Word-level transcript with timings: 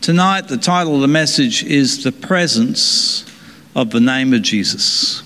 Tonight, 0.00 0.48
the 0.48 0.56
title 0.56 0.94
of 0.94 1.02
the 1.02 1.08
message 1.08 1.62
is 1.62 2.02
The 2.02 2.10
Presence 2.10 3.22
of 3.76 3.90
the 3.90 4.00
Name 4.00 4.32
of 4.32 4.40
Jesus. 4.40 5.22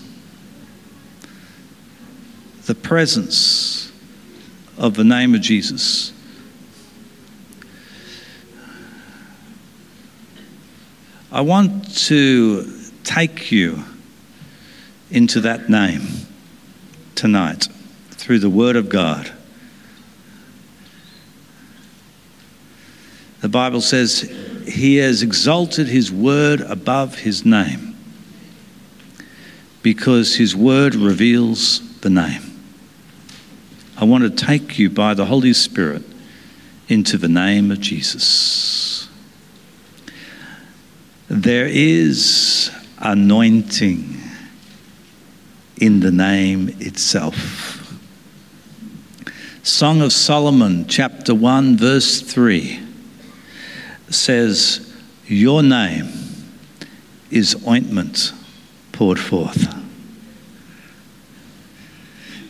The 2.67 2.75
Presence 2.75 3.93
of 4.77 4.95
the 4.95 5.05
Name 5.05 5.33
of 5.37 5.43
Jesus. 5.43 6.13
I 11.31 11.41
want 11.43 11.97
to 12.07 12.69
take 13.05 13.53
you 13.53 13.85
into 15.09 15.41
that 15.43 15.71
name 15.71 16.03
tonight 17.15 17.69
through 18.11 18.41
the 18.41 18.51
Word 18.51 18.75
of 18.75 18.89
God. 18.89 19.31
The 23.41 23.49
Bible 23.49 23.81
says 23.81 24.23
he 24.67 24.97
has 24.97 25.23
exalted 25.23 25.89
his 25.89 26.11
word 26.11 26.61
above 26.61 27.19
his 27.19 27.45
name 27.45 27.97
because 29.83 30.37
his 30.37 30.57
word 30.57 30.95
reveals 30.95 31.81
the 32.01 32.11
name. 32.11 32.43
I 33.97 34.05
want 34.05 34.25
to 34.25 34.31
take 34.47 34.79
you 34.79 34.91
by 34.91 35.15
the 35.15 35.27
Holy 35.27 35.53
Spirit 35.53 36.03
into 36.89 37.17
the 37.17 37.29
name 37.29 37.71
of 37.71 37.81
Jesus. 37.81 39.09
There 41.29 41.67
is 41.67 42.71
anointing 42.99 44.21
in 45.81 46.01
the 46.01 46.11
name 46.11 46.71
itself. 46.81 47.81
Song 49.63 50.03
of 50.03 50.13
Solomon, 50.13 50.87
chapter 50.87 51.35
1, 51.35 51.77
verse 51.77 52.21
3 52.21 52.84
says, 54.15 54.95
Your 55.27 55.63
name 55.63 56.09
is 57.31 57.67
ointment 57.67 58.33
poured 58.93 59.19
forth. 59.19 59.75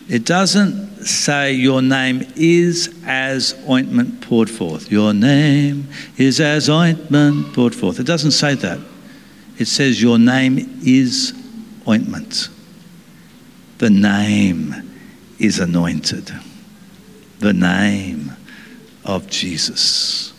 It 0.07 0.23
doesn't 0.25 1.03
say 1.05 1.53
your 1.53 1.81
name 1.81 2.31
is 2.35 2.95
as 3.05 3.55
ointment 3.67 4.21
poured 4.21 4.49
forth. 4.49 4.91
Your 4.91 5.13
name 5.13 5.87
is 6.17 6.39
as 6.39 6.69
ointment 6.69 7.53
poured 7.53 7.73
forth. 7.73 7.99
It 7.99 8.05
doesn't 8.05 8.31
say 8.31 8.53
that. 8.55 8.79
It 9.57 9.65
says 9.65 10.01
your 10.01 10.19
name 10.19 10.79
is 10.83 11.33
ointment. 11.87 12.49
The 13.79 13.89
name 13.89 14.97
is 15.39 15.59
anointed. 15.59 16.31
The 17.39 17.53
name 17.53 18.31
of 19.03 19.27
Jesus. 19.27 20.34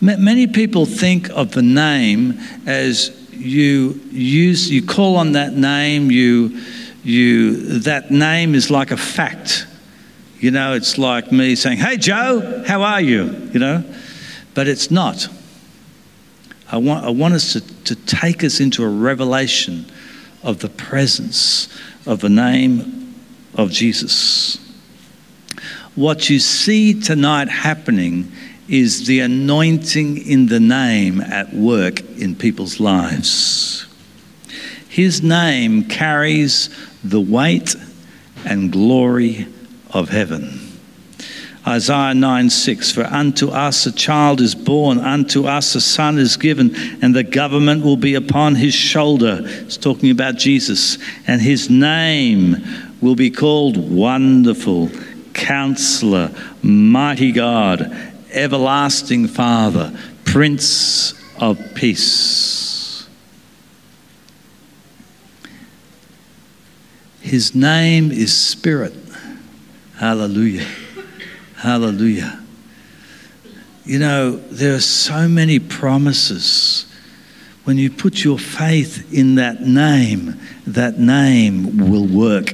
Many 0.00 0.46
people 0.46 0.86
think 0.86 1.30
of 1.30 1.52
the 1.52 1.62
name 1.62 2.40
as 2.66 3.10
you 3.32 4.00
use, 4.10 4.70
you 4.70 4.84
call 4.84 5.16
on 5.16 5.32
that 5.32 5.52
name, 5.52 6.10
you, 6.10 6.62
you, 7.04 7.80
that 7.80 8.10
name 8.10 8.54
is 8.54 8.70
like 8.70 8.90
a 8.90 8.96
fact. 8.96 9.66
You 10.38 10.50
know, 10.50 10.74
it's 10.74 10.98
like 10.98 11.32
me 11.32 11.54
saying, 11.54 11.78
Hey, 11.78 11.96
Joe, 11.96 12.64
how 12.66 12.82
are 12.82 13.00
you? 13.00 13.48
You 13.52 13.58
know, 13.58 13.84
but 14.54 14.68
it's 14.68 14.90
not. 14.90 15.28
I 16.70 16.78
want, 16.78 17.04
I 17.04 17.10
want 17.10 17.34
us 17.34 17.52
to, 17.52 17.60
to 17.84 17.94
take 17.94 18.42
us 18.42 18.60
into 18.60 18.82
a 18.82 18.88
revelation 18.88 19.86
of 20.42 20.58
the 20.60 20.68
presence 20.68 21.68
of 22.06 22.20
the 22.20 22.28
name 22.28 23.14
of 23.54 23.70
Jesus. 23.70 24.58
What 25.94 26.28
you 26.28 26.38
see 26.38 27.00
tonight 27.00 27.48
happening 27.48 28.30
is 28.68 29.06
the 29.06 29.20
anointing 29.20 30.26
in 30.26 30.46
the 30.46 30.60
name 30.60 31.20
at 31.20 31.54
work 31.54 32.00
in 32.18 32.34
people's 32.34 32.80
lives. 32.80 33.86
His 34.88 35.22
name 35.22 35.84
carries 35.84 36.70
the 37.04 37.20
weight 37.20 37.76
and 38.44 38.72
glory 38.72 39.46
of 39.90 40.08
heaven. 40.08 40.62
Isaiah 41.66 42.14
9 42.14 42.48
6 42.48 42.92
For 42.92 43.04
unto 43.04 43.48
us 43.48 43.86
a 43.86 43.92
child 43.92 44.40
is 44.40 44.54
born, 44.54 44.98
unto 44.98 45.46
us 45.46 45.74
a 45.74 45.80
son 45.80 46.18
is 46.18 46.36
given, 46.36 46.74
and 47.02 47.14
the 47.14 47.24
government 47.24 47.84
will 47.84 47.96
be 47.96 48.14
upon 48.14 48.54
his 48.54 48.72
shoulder. 48.72 49.40
It's 49.42 49.76
talking 49.76 50.10
about 50.10 50.36
Jesus. 50.36 50.98
And 51.26 51.40
his 51.40 51.68
name 51.68 52.56
will 53.00 53.16
be 53.16 53.30
called 53.30 53.76
Wonderful, 53.76 54.90
Counselor, 55.34 56.30
Mighty 56.62 57.32
God 57.32 58.14
everlasting 58.36 59.26
Father, 59.26 59.98
Prince 60.24 61.14
of 61.40 61.58
Peace. 61.74 63.08
His 67.20 67.54
name 67.54 68.12
is 68.12 68.36
Spirit. 68.36 68.94
Hallelujah. 69.96 70.66
Hallelujah. 71.56 72.40
You 73.84 73.98
know, 73.98 74.36
there 74.36 74.74
are 74.74 74.80
so 74.80 75.26
many 75.26 75.58
promises. 75.58 76.86
When 77.64 77.78
you 77.78 77.90
put 77.90 78.22
your 78.22 78.38
faith 78.38 79.12
in 79.12 79.36
that 79.36 79.62
name, 79.62 80.38
that 80.66 80.98
name 80.98 81.90
will 81.90 82.06
work 82.06 82.52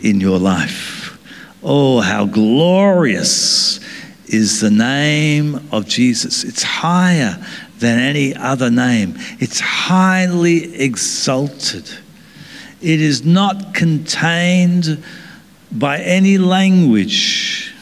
in 0.00 0.20
your 0.20 0.38
life. 0.38 1.18
Oh, 1.62 2.00
how 2.00 2.26
glorious 2.26 3.80
is 4.28 4.60
the 4.60 4.70
name 4.70 5.68
of 5.72 5.86
Jesus. 5.86 6.44
It's 6.44 6.62
higher 6.62 7.42
than 7.78 7.98
any 7.98 8.34
other 8.34 8.70
name, 8.70 9.14
it's 9.38 9.60
highly 9.60 10.74
exalted. 10.74 11.88
It 12.80 13.00
is 13.00 13.24
not 13.24 13.74
contained 13.74 15.02
by 15.70 15.98
any 15.98 16.38
language, 16.38 17.74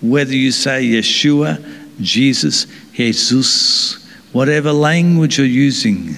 whether 0.00 0.34
you 0.34 0.52
say 0.52 0.84
Yeshua, 0.84 1.64
Jesus, 2.00 2.66
Jesus, 2.92 4.06
whatever 4.32 4.72
language 4.72 5.38
you're 5.38 5.46
using, 5.46 6.14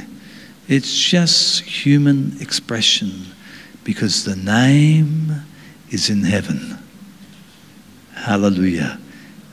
it's 0.69 0.93
just 0.93 1.63
human 1.63 2.37
expression 2.41 3.27
because 3.85 4.25
the 4.25 4.37
name 4.37 5.43
is 5.91 6.11
in 6.11 6.23
heaven. 6.23 6.79
Hallelujah 8.15 8.99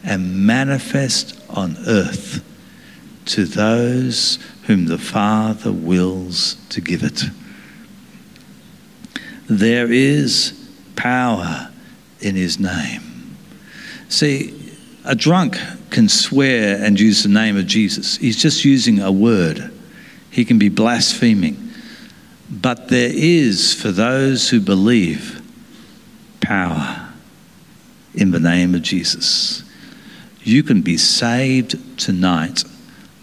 and 0.07 0.47
manifest 0.47 1.37
on 1.49 1.75
earth 1.85 2.41
to 3.25 3.43
those 3.43 4.39
whom 4.63 4.85
the 4.85 4.97
Father 4.97 5.71
wills 5.71 6.55
to 6.69 6.79
give 6.79 7.03
it. 7.03 7.23
There 9.49 9.91
is 9.91 10.53
power 10.95 11.69
in 12.21 12.35
his 12.35 12.57
name. 12.57 13.37
See, 14.07 14.73
a 15.03 15.13
drunk 15.13 15.57
can 15.89 16.07
swear 16.07 16.81
and 16.81 16.97
use 16.97 17.23
the 17.23 17.29
name 17.29 17.57
of 17.57 17.67
Jesus. 17.67 18.15
He's 18.17 18.41
just 18.41 18.63
using 18.63 18.99
a 18.99 19.11
word. 19.11 19.73
He 20.31 20.45
can 20.45 20.57
be 20.57 20.69
blaspheming. 20.69 21.71
But 22.49 22.87
there 22.87 23.11
is, 23.13 23.73
for 23.73 23.91
those 23.91 24.49
who 24.49 24.61
believe, 24.61 25.41
power 26.39 27.09
in 28.13 28.31
the 28.31 28.39
name 28.39 28.73
of 28.73 28.81
Jesus. 28.83 29.63
You 30.47 30.63
can 30.63 30.81
be 30.81 30.95
saved 30.95 31.99
tonight 31.99 32.63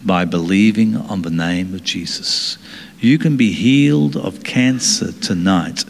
by 0.05 0.27
believing 0.27 0.95
on 0.95 1.23
the 1.23 1.31
name 1.31 1.73
of 1.73 1.83
Jesus. 1.83 2.59
You 3.01 3.19
can 3.19 3.39
be 3.39 3.51
healed 3.51 4.15
of 4.15 4.45
cancer 4.45 5.11
tonight 5.11 5.87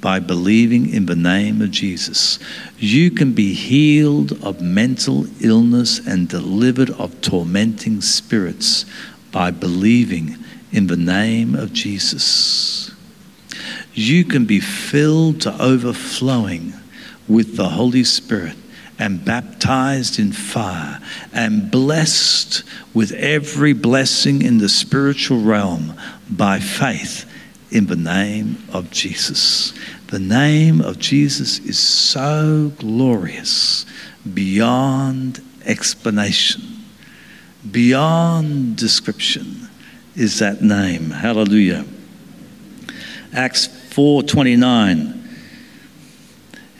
by 0.00 0.18
believing 0.18 0.92
in 0.92 1.06
the 1.06 1.14
name 1.14 1.62
of 1.62 1.70
Jesus. 1.70 2.40
You 2.78 3.12
can 3.12 3.32
be 3.32 3.54
healed 3.54 4.32
of 4.44 4.60
mental 4.60 5.26
illness 5.40 6.04
and 6.04 6.28
delivered 6.28 6.90
of 6.90 7.20
tormenting 7.20 8.00
spirits 8.00 8.84
by 9.30 9.52
believing 9.52 10.36
in 10.72 10.88
the 10.88 10.96
name 10.96 11.54
of 11.54 11.72
Jesus. 11.72 12.90
You 13.94 14.24
can 14.24 14.46
be 14.46 14.58
filled 14.58 15.42
to 15.42 15.62
overflowing 15.62 16.72
with 17.28 17.56
the 17.56 17.68
Holy 17.68 18.02
Spirit 18.02 18.56
and 18.98 19.24
baptized 19.24 20.18
in 20.18 20.32
fire 20.32 21.00
and 21.32 21.70
blessed 21.70 22.62
with 22.94 23.12
every 23.12 23.72
blessing 23.72 24.42
in 24.42 24.58
the 24.58 24.68
spiritual 24.68 25.40
realm 25.40 25.94
by 26.30 26.58
faith 26.58 27.28
in 27.70 27.86
the 27.86 27.96
name 27.96 28.62
of 28.72 28.90
Jesus. 28.90 29.72
The 30.08 30.18
name 30.18 30.80
of 30.82 30.98
Jesus 30.98 31.58
is 31.60 31.78
so 31.78 32.72
glorious 32.78 33.86
beyond 34.34 35.40
explanation, 35.64 36.62
beyond 37.70 38.76
description 38.76 39.68
is 40.14 40.38
that 40.40 40.62
name. 40.62 41.10
Hallelujah. 41.10 41.86
Acts 43.32 43.66
4:29 43.66 45.21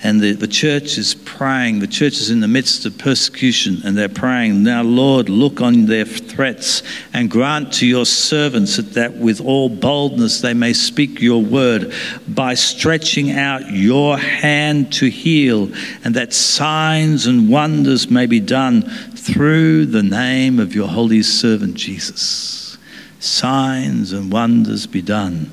and 0.05 0.21
the, 0.21 0.33
the 0.33 0.49
church 0.49 0.99
is 0.99 1.15
praying. 1.15 1.79
The 1.79 1.87
church 1.87 2.15
is 2.15 2.31
in 2.31 2.41
the 2.41 2.49
midst 2.49 2.85
of 2.87 2.99
persecution, 2.99 3.83
and 3.85 3.97
they're 3.97 4.09
praying, 4.09 4.65
Now, 4.65 4.83
Lord, 4.83 5.29
look 5.29 5.61
on 5.61 5.87
their 5.87 6.05
threats 6.05 6.83
and 7.13 7.31
grant 7.31 7.73
to 7.75 7.87
your 7.87 8.05
servants 8.05 8.77
that, 8.77 8.95
that 8.95 9.17
with 9.17 9.41
all 9.41 9.69
boldness 9.69 10.41
they 10.41 10.55
may 10.55 10.73
speak 10.73 11.21
your 11.21 11.41
word 11.41 11.93
by 12.27 12.55
stretching 12.55 13.31
out 13.31 13.71
your 13.71 14.19
hand 14.19 14.93
to 14.95 15.09
heal, 15.09 15.73
and 16.05 16.17
that 16.17 16.33
signs 16.33 17.27
and 17.27 17.49
wonders 17.49 18.11
may 18.11 18.27
be 18.27 18.41
done 18.41 18.83
through 18.83 19.87
the 19.87 20.03
name 20.03 20.59
of 20.59 20.75
your 20.75 20.89
holy 20.89 21.23
servant 21.23 21.75
Jesus. 21.75 22.77
Signs 23.21 24.13
and 24.13 24.33
wonders 24.33 24.89
be 24.89 25.01
done 25.01 25.49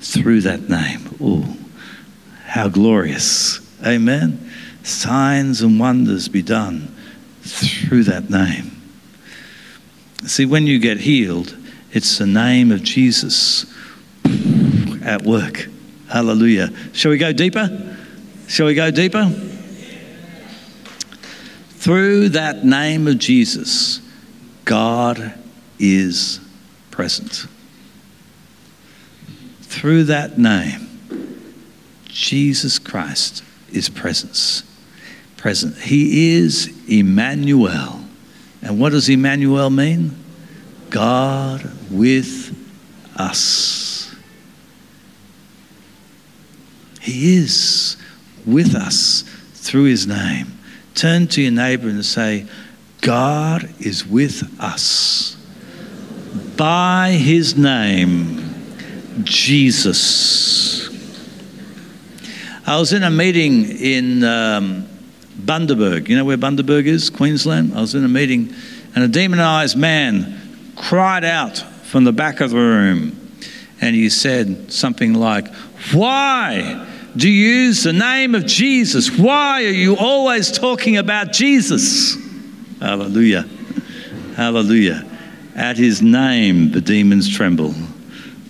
through 0.00 0.42
that 0.42 0.68
name. 0.68 1.16
Oh, 1.18 1.56
how 2.44 2.68
glorious! 2.68 3.65
Amen. 3.84 4.50
Signs 4.82 5.62
and 5.62 5.78
wonders 5.78 6.28
be 6.28 6.42
done 6.42 6.94
through 7.42 8.04
that 8.04 8.30
name. 8.30 8.72
See, 10.24 10.46
when 10.46 10.66
you 10.66 10.78
get 10.78 10.98
healed, 10.98 11.56
it's 11.92 12.18
the 12.18 12.26
name 12.26 12.72
of 12.72 12.82
Jesus 12.82 13.66
at 15.04 15.22
work. 15.22 15.68
Hallelujah. 16.08 16.70
Shall 16.92 17.10
we 17.10 17.18
go 17.18 17.32
deeper? 17.32 17.96
Shall 18.48 18.66
we 18.66 18.74
go 18.74 18.90
deeper? 18.90 19.28
Through 21.70 22.30
that 22.30 22.64
name 22.64 23.06
of 23.06 23.18
Jesus, 23.18 24.00
God 24.64 25.34
is 25.78 26.40
present. 26.90 27.46
Through 29.62 30.04
that 30.04 30.38
name, 30.38 30.88
Jesus 32.08 32.78
Christ 32.78 33.44
is 33.72 33.88
presence. 33.88 34.62
Present. 35.36 35.76
He 35.76 36.36
is 36.36 36.72
Emmanuel. 36.88 38.00
And 38.62 38.80
what 38.80 38.92
does 38.92 39.08
Emmanuel 39.08 39.70
mean? 39.70 40.16
God 40.90 41.70
with 41.90 42.56
us. 43.16 44.14
He 47.00 47.36
is 47.36 47.96
with 48.44 48.74
us 48.74 49.22
through 49.54 49.84
his 49.84 50.06
name. 50.06 50.58
Turn 50.94 51.26
to 51.28 51.42
your 51.42 51.52
neighbor 51.52 51.88
and 51.88 52.04
say, 52.04 52.46
God 53.00 53.68
is 53.78 54.06
with 54.06 54.60
us. 54.60 55.36
By 56.56 57.12
his 57.12 57.56
name, 57.56 58.54
Jesus. 59.22 60.88
I 62.68 62.80
was 62.80 62.92
in 62.92 63.04
a 63.04 63.10
meeting 63.12 63.64
in 63.78 64.24
um, 64.24 64.88
Bundaberg. 65.38 66.08
You 66.08 66.16
know 66.16 66.24
where 66.24 66.36
Bundaberg 66.36 66.86
is, 66.86 67.10
Queensland? 67.10 67.72
I 67.72 67.80
was 67.80 67.94
in 67.94 68.04
a 68.04 68.08
meeting, 68.08 68.52
and 68.96 69.04
a 69.04 69.08
demonized 69.08 69.76
man 69.76 70.72
cried 70.74 71.22
out 71.22 71.58
from 71.58 72.02
the 72.02 72.12
back 72.12 72.40
of 72.40 72.50
the 72.50 72.56
room, 72.56 73.38
and 73.80 73.94
he 73.94 74.08
said 74.08 74.72
something 74.72 75.14
like, 75.14 75.46
Why 75.92 76.84
do 77.16 77.30
you 77.30 77.66
use 77.66 77.84
the 77.84 77.92
name 77.92 78.34
of 78.34 78.46
Jesus? 78.46 79.16
Why 79.16 79.64
are 79.64 79.70
you 79.70 79.96
always 79.96 80.50
talking 80.50 80.96
about 80.96 81.32
Jesus? 81.32 82.16
Hallelujah. 82.80 83.42
Hallelujah. 84.34 85.06
At 85.54 85.78
his 85.78 86.02
name, 86.02 86.72
the 86.72 86.80
demons 86.80 87.32
tremble. 87.32 87.76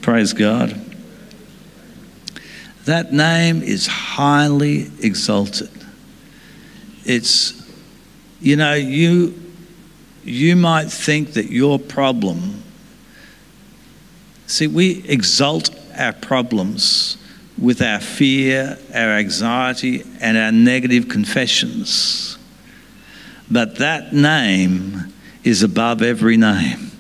Praise 0.01 0.33
God. 0.33 0.86
That 2.87 3.13
name 3.13 3.63
is 3.65 3.89
highly 3.89 4.91
exalted. 5.01 5.71
It's, 7.05 7.69
you 8.41 8.55
know, 8.55 8.75
you, 8.75 9.35
you 10.23 10.55
might 10.55 10.87
think 10.87 11.33
that 11.33 11.51
your 11.51 11.81
problem, 11.81 12.63
see, 14.47 14.69
we 14.69 15.05
exalt 15.09 15.71
our 15.99 16.13
problems 16.13 17.17
with 17.59 17.83
our 17.83 17.99
fear, 17.99 18.79
our 18.95 19.11
anxiety, 19.19 20.05
and 20.21 20.39
our 20.39 20.53
negative 20.53 21.09
confessions. 21.09 22.39
But 23.51 23.79
that 23.79 24.13
name 24.13 25.13
is 25.43 25.65
above 25.65 26.03
every 26.03 26.37
name. 26.37 26.93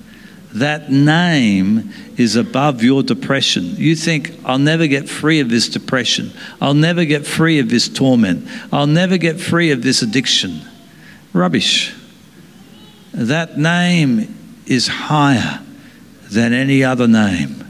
That 0.52 0.90
name 0.90 1.92
is 2.16 2.36
above 2.36 2.82
your 2.82 3.02
depression. 3.02 3.76
You 3.76 3.94
think, 3.94 4.32
I'll 4.44 4.58
never 4.58 4.86
get 4.86 5.08
free 5.08 5.40
of 5.40 5.50
this 5.50 5.68
depression. 5.68 6.32
I'll 6.60 6.74
never 6.74 7.04
get 7.04 7.26
free 7.26 7.58
of 7.58 7.68
this 7.68 7.88
torment. 7.88 8.48
I'll 8.72 8.86
never 8.86 9.18
get 9.18 9.40
free 9.40 9.70
of 9.70 9.82
this 9.82 10.02
addiction. 10.02 10.62
Rubbish. 11.32 11.94
That 13.12 13.58
name 13.58 14.62
is 14.66 14.88
higher 14.88 15.60
than 16.30 16.52
any 16.52 16.82
other 16.82 17.06
name. 17.06 17.62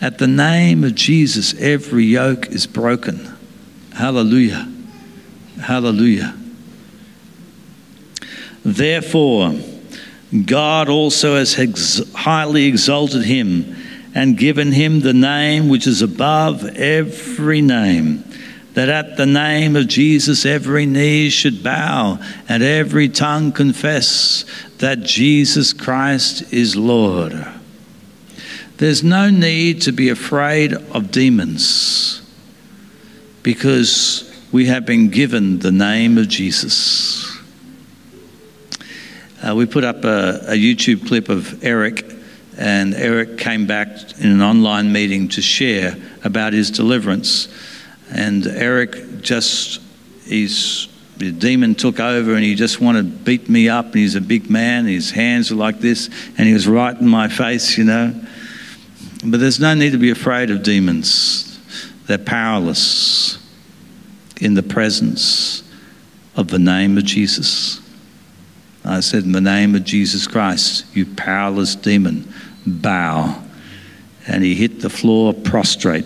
At 0.00 0.18
the 0.18 0.26
name 0.26 0.82
of 0.84 0.94
Jesus, 0.94 1.54
every 1.60 2.04
yoke 2.04 2.46
is 2.48 2.66
broken. 2.66 3.36
Hallelujah. 3.92 4.72
Hallelujah. 5.60 6.34
Therefore, 8.64 9.52
God 10.46 10.88
also 10.88 11.36
has 11.36 11.58
ex- 11.58 12.00
highly 12.14 12.66
exalted 12.66 13.24
him 13.24 13.76
and 14.14 14.38
given 14.38 14.72
him 14.72 15.00
the 15.00 15.12
name 15.12 15.68
which 15.68 15.86
is 15.86 16.02
above 16.02 16.64
every 16.76 17.60
name, 17.60 18.24
that 18.74 18.88
at 18.88 19.16
the 19.16 19.26
name 19.26 19.74
of 19.74 19.88
Jesus 19.88 20.46
every 20.46 20.86
knee 20.86 21.30
should 21.30 21.62
bow 21.62 22.18
and 22.48 22.62
every 22.62 23.08
tongue 23.08 23.50
confess 23.50 24.44
that 24.78 25.00
Jesus 25.00 25.72
Christ 25.72 26.52
is 26.52 26.76
Lord. 26.76 27.46
There's 28.76 29.02
no 29.02 29.30
need 29.30 29.82
to 29.82 29.92
be 29.92 30.08
afraid 30.08 30.72
of 30.72 31.10
demons 31.10 32.22
because 33.42 34.26
we 34.52 34.66
have 34.66 34.86
been 34.86 35.10
given 35.10 35.58
the 35.58 35.72
name 35.72 36.18
of 36.18 36.28
Jesus. 36.28 37.39
Uh, 39.42 39.54
we 39.54 39.64
put 39.64 39.84
up 39.84 40.04
a, 40.04 40.40
a, 40.48 40.54
YouTube 40.54 41.06
clip 41.06 41.30
of 41.30 41.64
Eric, 41.64 42.04
and 42.58 42.92
Eric 42.92 43.38
came 43.38 43.66
back 43.66 43.88
in 44.18 44.30
an 44.30 44.42
online 44.42 44.92
meeting 44.92 45.28
to 45.28 45.40
share 45.40 45.96
about 46.22 46.52
his 46.52 46.70
deliverance. 46.70 47.48
And 48.12 48.46
Eric 48.46 49.22
just, 49.22 49.80
he's, 50.24 50.88
the 51.16 51.32
demon 51.32 51.74
took 51.74 52.00
over 52.00 52.34
and 52.34 52.44
he 52.44 52.54
just 52.54 52.82
wanted 52.82 53.04
to 53.04 53.24
beat 53.24 53.48
me 53.48 53.70
up. 53.70 53.86
And 53.86 53.94
he's 53.94 54.14
a 54.14 54.20
big 54.20 54.50
man, 54.50 54.84
his 54.84 55.10
hands 55.10 55.50
are 55.50 55.54
like 55.54 55.80
this, 55.80 56.10
and 56.36 56.46
he 56.46 56.52
was 56.52 56.68
right 56.68 56.94
in 56.94 57.08
my 57.08 57.28
face, 57.28 57.78
you 57.78 57.84
know. 57.84 58.14
But 59.24 59.40
there's 59.40 59.60
no 59.60 59.72
need 59.72 59.92
to 59.92 59.98
be 59.98 60.10
afraid 60.10 60.50
of 60.50 60.62
demons, 60.62 61.58
they're 62.06 62.18
powerless 62.18 63.38
in 64.38 64.52
the 64.52 64.62
presence 64.62 65.62
of 66.36 66.48
the 66.48 66.58
name 66.58 66.98
of 66.98 67.04
Jesus. 67.04 67.80
I 68.84 69.00
said, 69.00 69.24
In 69.24 69.32
the 69.32 69.40
name 69.40 69.74
of 69.74 69.84
Jesus 69.84 70.26
Christ, 70.26 70.84
you 70.94 71.06
powerless 71.06 71.74
demon, 71.74 72.32
bow. 72.66 73.42
And 74.26 74.44
he 74.44 74.54
hit 74.54 74.80
the 74.80 74.90
floor 74.90 75.32
prostrate 75.32 76.04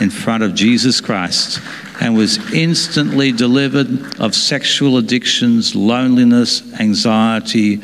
in 0.00 0.10
front 0.10 0.42
of 0.42 0.54
Jesus 0.54 1.00
Christ 1.00 1.60
and 2.00 2.16
was 2.16 2.52
instantly 2.52 3.32
delivered 3.32 4.20
of 4.20 4.34
sexual 4.34 4.98
addictions, 4.98 5.74
loneliness, 5.74 6.62
anxiety, 6.80 7.82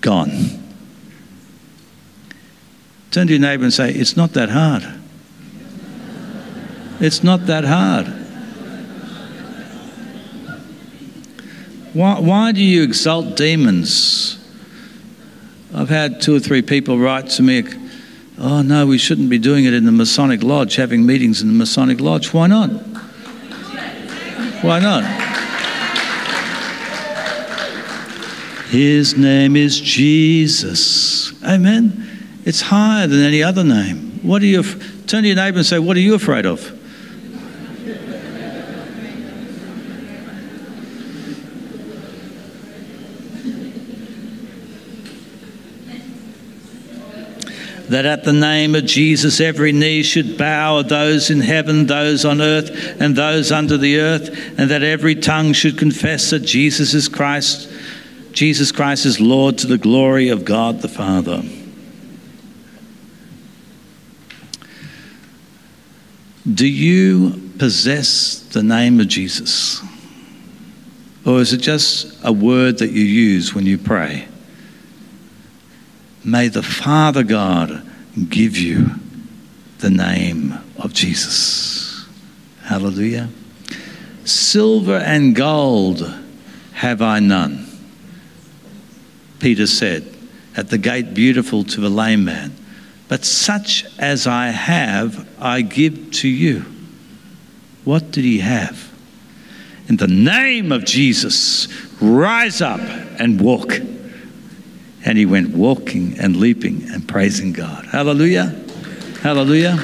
gone. 0.00 0.30
Turn 3.10 3.26
to 3.26 3.34
your 3.34 3.40
neighbor 3.40 3.64
and 3.64 3.72
say, 3.72 3.92
It's 3.92 4.16
not 4.16 4.32
that 4.32 4.48
hard. 4.48 4.86
It's 7.00 7.22
not 7.22 7.46
that 7.46 7.64
hard. 7.64 8.21
Why, 11.92 12.18
why 12.18 12.52
do 12.52 12.62
you 12.62 12.82
exalt 12.82 13.36
demons? 13.36 14.38
I've 15.74 15.90
had 15.90 16.20
two 16.22 16.34
or 16.34 16.40
three 16.40 16.62
people 16.62 16.98
write 16.98 17.28
to 17.30 17.42
me, 17.42 17.64
oh 18.38 18.62
no, 18.62 18.86
we 18.86 18.96
shouldn't 18.96 19.28
be 19.28 19.38
doing 19.38 19.64
it 19.64 19.74
in 19.74 19.84
the 19.84 19.92
Masonic 19.92 20.42
Lodge, 20.42 20.76
having 20.76 21.04
meetings 21.04 21.42
in 21.42 21.48
the 21.48 21.54
Masonic 21.54 22.00
Lodge. 22.00 22.32
Why 22.32 22.46
not? 22.46 22.70
Why 24.62 24.78
not? 24.78 25.04
His 28.70 29.16
name 29.16 29.56
is 29.56 29.78
Jesus. 29.78 31.32
Amen. 31.44 32.08
It's 32.44 32.62
higher 32.62 33.06
than 33.06 33.20
any 33.20 33.42
other 33.42 33.64
name. 33.64 34.20
What 34.22 34.40
are 34.40 34.46
you? 34.46 34.62
Turn 34.62 35.22
to 35.22 35.28
your 35.28 35.36
neighbor 35.36 35.58
and 35.58 35.66
say, 35.66 35.78
What 35.78 35.96
are 35.96 36.00
you 36.00 36.14
afraid 36.14 36.46
of? 36.46 36.78
That 47.92 48.06
at 48.06 48.24
the 48.24 48.32
name 48.32 48.74
of 48.74 48.86
Jesus 48.86 49.38
every 49.38 49.70
knee 49.70 50.02
should 50.02 50.38
bow 50.38 50.80
those 50.80 51.28
in 51.28 51.40
heaven, 51.40 51.86
those 51.86 52.24
on 52.24 52.40
earth, 52.40 52.70
and 52.98 53.14
those 53.14 53.52
under 53.52 53.76
the 53.76 53.98
earth, 53.98 54.30
and 54.58 54.70
that 54.70 54.82
every 54.82 55.14
tongue 55.14 55.52
should 55.52 55.76
confess 55.76 56.30
that 56.30 56.40
Jesus 56.40 56.94
is 56.94 57.06
Christ, 57.06 57.70
Jesus 58.32 58.72
Christ 58.72 59.04
is 59.04 59.20
Lord 59.20 59.58
to 59.58 59.66
the 59.66 59.76
glory 59.76 60.30
of 60.30 60.46
God 60.46 60.80
the 60.80 60.88
Father. 60.88 61.42
Do 66.50 66.66
you 66.66 67.50
possess 67.58 68.38
the 68.38 68.62
name 68.62 69.00
of 69.00 69.08
Jesus? 69.08 69.82
Or 71.26 71.40
is 71.42 71.52
it 71.52 71.58
just 71.58 72.18
a 72.24 72.32
word 72.32 72.78
that 72.78 72.90
you 72.90 73.04
use 73.04 73.54
when 73.54 73.66
you 73.66 73.76
pray? 73.76 74.28
May 76.24 76.48
the 76.48 76.62
Father 76.62 77.24
God 77.24 77.86
give 78.28 78.56
you 78.56 78.90
the 79.78 79.90
name 79.90 80.54
of 80.76 80.92
Jesus. 80.92 82.06
Hallelujah. 82.62 83.28
Silver 84.24 84.96
and 84.96 85.34
gold 85.34 86.14
have 86.74 87.02
I 87.02 87.18
none. 87.18 87.66
Peter 89.40 89.66
said, 89.66 90.12
at 90.56 90.68
the 90.68 90.78
gate 90.78 91.14
beautiful 91.14 91.64
to 91.64 91.80
the 91.80 91.88
lame 91.88 92.24
man. 92.24 92.52
But 93.08 93.24
such 93.24 93.84
as 93.98 94.26
I 94.26 94.48
have, 94.48 95.28
I 95.40 95.62
give 95.62 96.12
to 96.12 96.28
you. 96.28 96.64
What 97.84 98.10
did 98.10 98.24
he 98.24 98.38
have? 98.38 98.90
In 99.88 99.96
the 99.96 100.06
name 100.06 100.70
of 100.72 100.84
Jesus, 100.84 101.68
rise 102.00 102.60
up 102.60 102.80
and 103.18 103.40
walk. 103.40 103.74
And 105.04 105.18
he 105.18 105.26
went 105.26 105.50
walking 105.50 106.18
and 106.18 106.36
leaping 106.36 106.88
and 106.90 107.06
praising 107.06 107.52
God. 107.52 107.86
Hallelujah. 107.86 108.54
Hallelujah. 109.20 109.76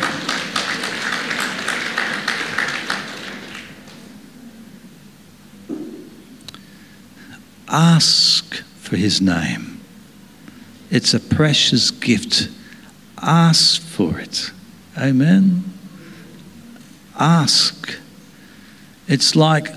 Ask 7.69 8.55
for 8.81 8.97
his 8.97 9.21
name. 9.21 9.81
It's 10.91 11.13
a 11.13 11.21
precious 11.21 11.91
gift. 11.91 12.49
Ask 13.21 13.83
for 13.83 14.19
it. 14.19 14.51
Amen. 14.97 15.65
Ask. 17.19 17.99
It's 19.07 19.37
like 19.37 19.69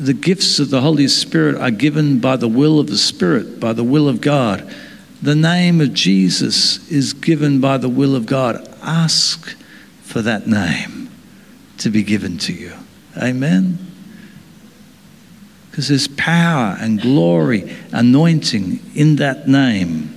the 0.00 0.14
gifts 0.14 0.58
of 0.58 0.70
the 0.70 0.80
Holy 0.80 1.08
Spirit 1.08 1.56
are 1.56 1.70
given 1.70 2.20
by 2.20 2.36
the 2.36 2.48
will 2.48 2.80
of 2.80 2.86
the 2.86 2.96
Spirit, 2.96 3.60
by 3.60 3.74
the 3.74 3.84
will 3.84 4.08
of 4.08 4.22
God. 4.22 4.74
The 5.20 5.34
name 5.34 5.82
of 5.82 5.92
Jesus 5.92 6.90
is 6.90 7.12
given 7.12 7.60
by 7.60 7.76
the 7.76 7.88
will 7.90 8.16
of 8.16 8.24
God. 8.24 8.66
Ask 8.82 9.54
for 10.02 10.22
that 10.22 10.46
name 10.46 11.10
to 11.78 11.90
be 11.90 12.02
given 12.02 12.38
to 12.38 12.52
you. 12.54 12.72
Amen. 13.18 13.78
Because 15.70 15.88
there's 15.88 16.08
power 16.08 16.78
and 16.80 17.00
glory, 17.00 17.76
anointing 17.92 18.80
in 18.94 19.16
that 19.16 19.46
name. 19.46 20.16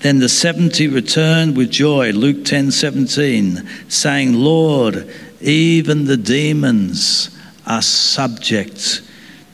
Then 0.00 0.20
the 0.20 0.28
70 0.28 0.86
returned 0.88 1.56
with 1.56 1.70
joy, 1.70 2.12
Luke 2.12 2.44
10 2.44 2.70
17, 2.70 3.68
saying, 3.88 4.34
Lord, 4.34 5.10
even 5.40 6.04
the 6.04 6.16
demons 6.16 7.36
are 7.66 7.82
subject 7.82 9.02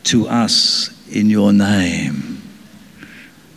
to 0.04 0.28
us 0.28 0.90
in 1.10 1.30
your 1.30 1.52
name. 1.52 2.42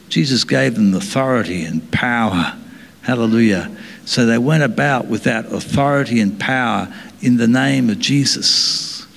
Jesus 0.09 0.43
gave 0.43 0.75
them 0.75 0.93
authority 0.93 1.63
and 1.63 1.91
power. 1.91 2.57
Hallelujah. 3.01 3.75
So 4.05 4.25
they 4.25 4.37
went 4.37 4.63
about 4.63 5.07
with 5.07 5.23
that 5.23 5.51
authority 5.51 6.19
and 6.19 6.39
power 6.39 6.93
in 7.21 7.37
the 7.37 7.47
name 7.47 7.89
of 7.89 7.99
Jesus. 7.99 9.07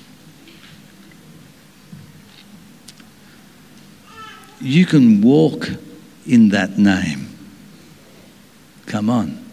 You 4.60 4.86
can 4.86 5.20
walk 5.20 5.68
in 6.26 6.48
that 6.50 6.78
name. 6.78 7.28
Come 8.86 9.10
on. 9.10 9.44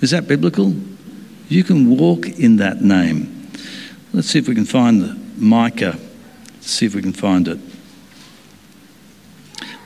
Is 0.00 0.10
that 0.10 0.28
biblical? 0.28 0.74
You 1.48 1.64
can 1.64 1.96
walk 1.96 2.26
in 2.28 2.56
that 2.56 2.82
name. 2.82 3.50
Let's 4.12 4.28
see 4.28 4.38
if 4.38 4.48
we 4.48 4.54
can 4.54 4.64
find 4.64 5.38
Micah. 5.40 5.98
Let's 6.54 6.70
see 6.70 6.86
if 6.86 6.94
we 6.94 7.02
can 7.02 7.12
find 7.12 7.48
it. 7.48 7.58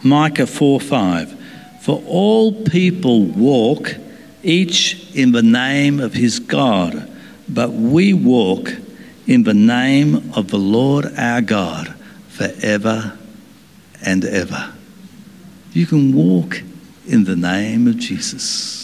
Micah 0.02 0.46
4 0.46 0.80
5. 0.80 1.38
For 1.82 2.02
all 2.06 2.64
people 2.64 3.24
walk, 3.24 3.94
each 4.42 5.14
in 5.14 5.32
the 5.32 5.42
name 5.42 6.00
of 6.00 6.14
his 6.14 6.38
God, 6.38 7.10
but 7.48 7.70
we 7.72 8.12
walk 8.12 8.72
in 9.26 9.44
the 9.44 9.54
name 9.54 10.32
of 10.34 10.48
the 10.48 10.58
Lord 10.58 11.06
our 11.16 11.40
God 11.40 11.94
forever 12.28 13.16
and 14.04 14.24
ever. 14.24 14.72
You 15.72 15.86
can 15.86 16.14
walk 16.14 16.62
in 17.06 17.24
the 17.24 17.36
name 17.36 17.86
of 17.86 17.98
Jesus. 17.98 18.81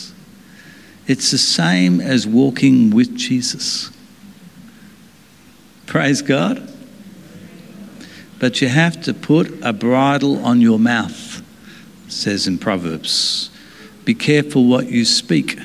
It's 1.09 1.31
the 1.31 1.39
same 1.39 2.03
as 2.03 2.27
walking 2.27 2.91
with 2.91 3.17
Jesus. 3.17 3.91
Praise 5.87 6.21
God. 6.21 6.71
But 8.39 8.61
you 8.61 8.69
have 8.69 9.03
to 9.05 9.15
put 9.15 9.59
a 9.63 9.73
bridle 9.73 10.45
on 10.45 10.61
your 10.61 10.79
mouth, 10.79 11.43
says 12.09 12.47
in 12.47 12.59
Proverbs. 12.59 13.51
Be 14.05 14.15
careful 14.15 14.67
what 14.67 14.89
you 14.89 15.07
speak 15.07 15.59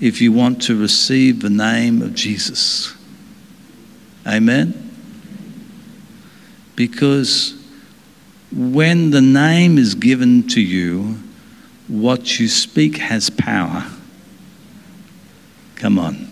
if 0.00 0.20
you 0.20 0.32
want 0.32 0.60
to 0.62 0.78
receive 0.78 1.40
the 1.40 1.50
name 1.50 2.02
of 2.02 2.14
Jesus. 2.14 2.92
Amen? 4.26 4.74
Because 6.74 7.54
when 8.52 9.10
the 9.10 9.22
name 9.22 9.78
is 9.78 9.94
given 9.94 10.48
to 10.48 10.60
you, 10.60 11.16
what 11.86 12.40
you 12.40 12.48
speak 12.48 12.96
has 12.98 13.30
power. 13.30 13.86
Come 15.78 15.98
on. 15.98 16.28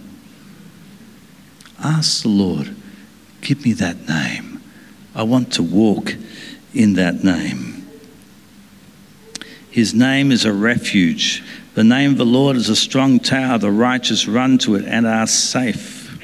Ask 1.83 2.23
the 2.23 2.29
Lord, 2.29 2.75
give 3.41 3.65
me 3.65 3.73
that 3.75 4.09
name. 4.09 4.61
I 5.15 5.23
want 5.23 5.53
to 5.55 5.63
walk 5.63 6.15
in 6.75 6.95
that 6.95 7.23
name. 7.23 7.89
His 9.71 9.95
name 9.95 10.33
is 10.33 10.45
a 10.45 10.53
refuge. 10.53 11.45
The 11.75 11.85
name 11.85 12.13
of 12.13 12.19
the 12.19 12.27
Lord 12.27 12.57
is 12.57 12.69
a 12.69 12.77
strong 12.77 13.21
tower. 13.21 13.59
The 13.59 13.71
righteous 13.71 14.27
run 14.27 14.59
to 14.59 14.75
it 14.75 14.85
and 14.85 15.07
are 15.07 15.27
safe. 15.27 16.19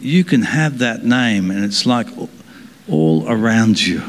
You 0.00 0.24
can 0.24 0.42
have 0.42 0.78
that 0.78 1.04
name, 1.04 1.50
and 1.50 1.64
it's 1.64 1.86
like 1.86 2.08
all 2.88 3.28
around 3.28 3.80
you. 3.84 4.02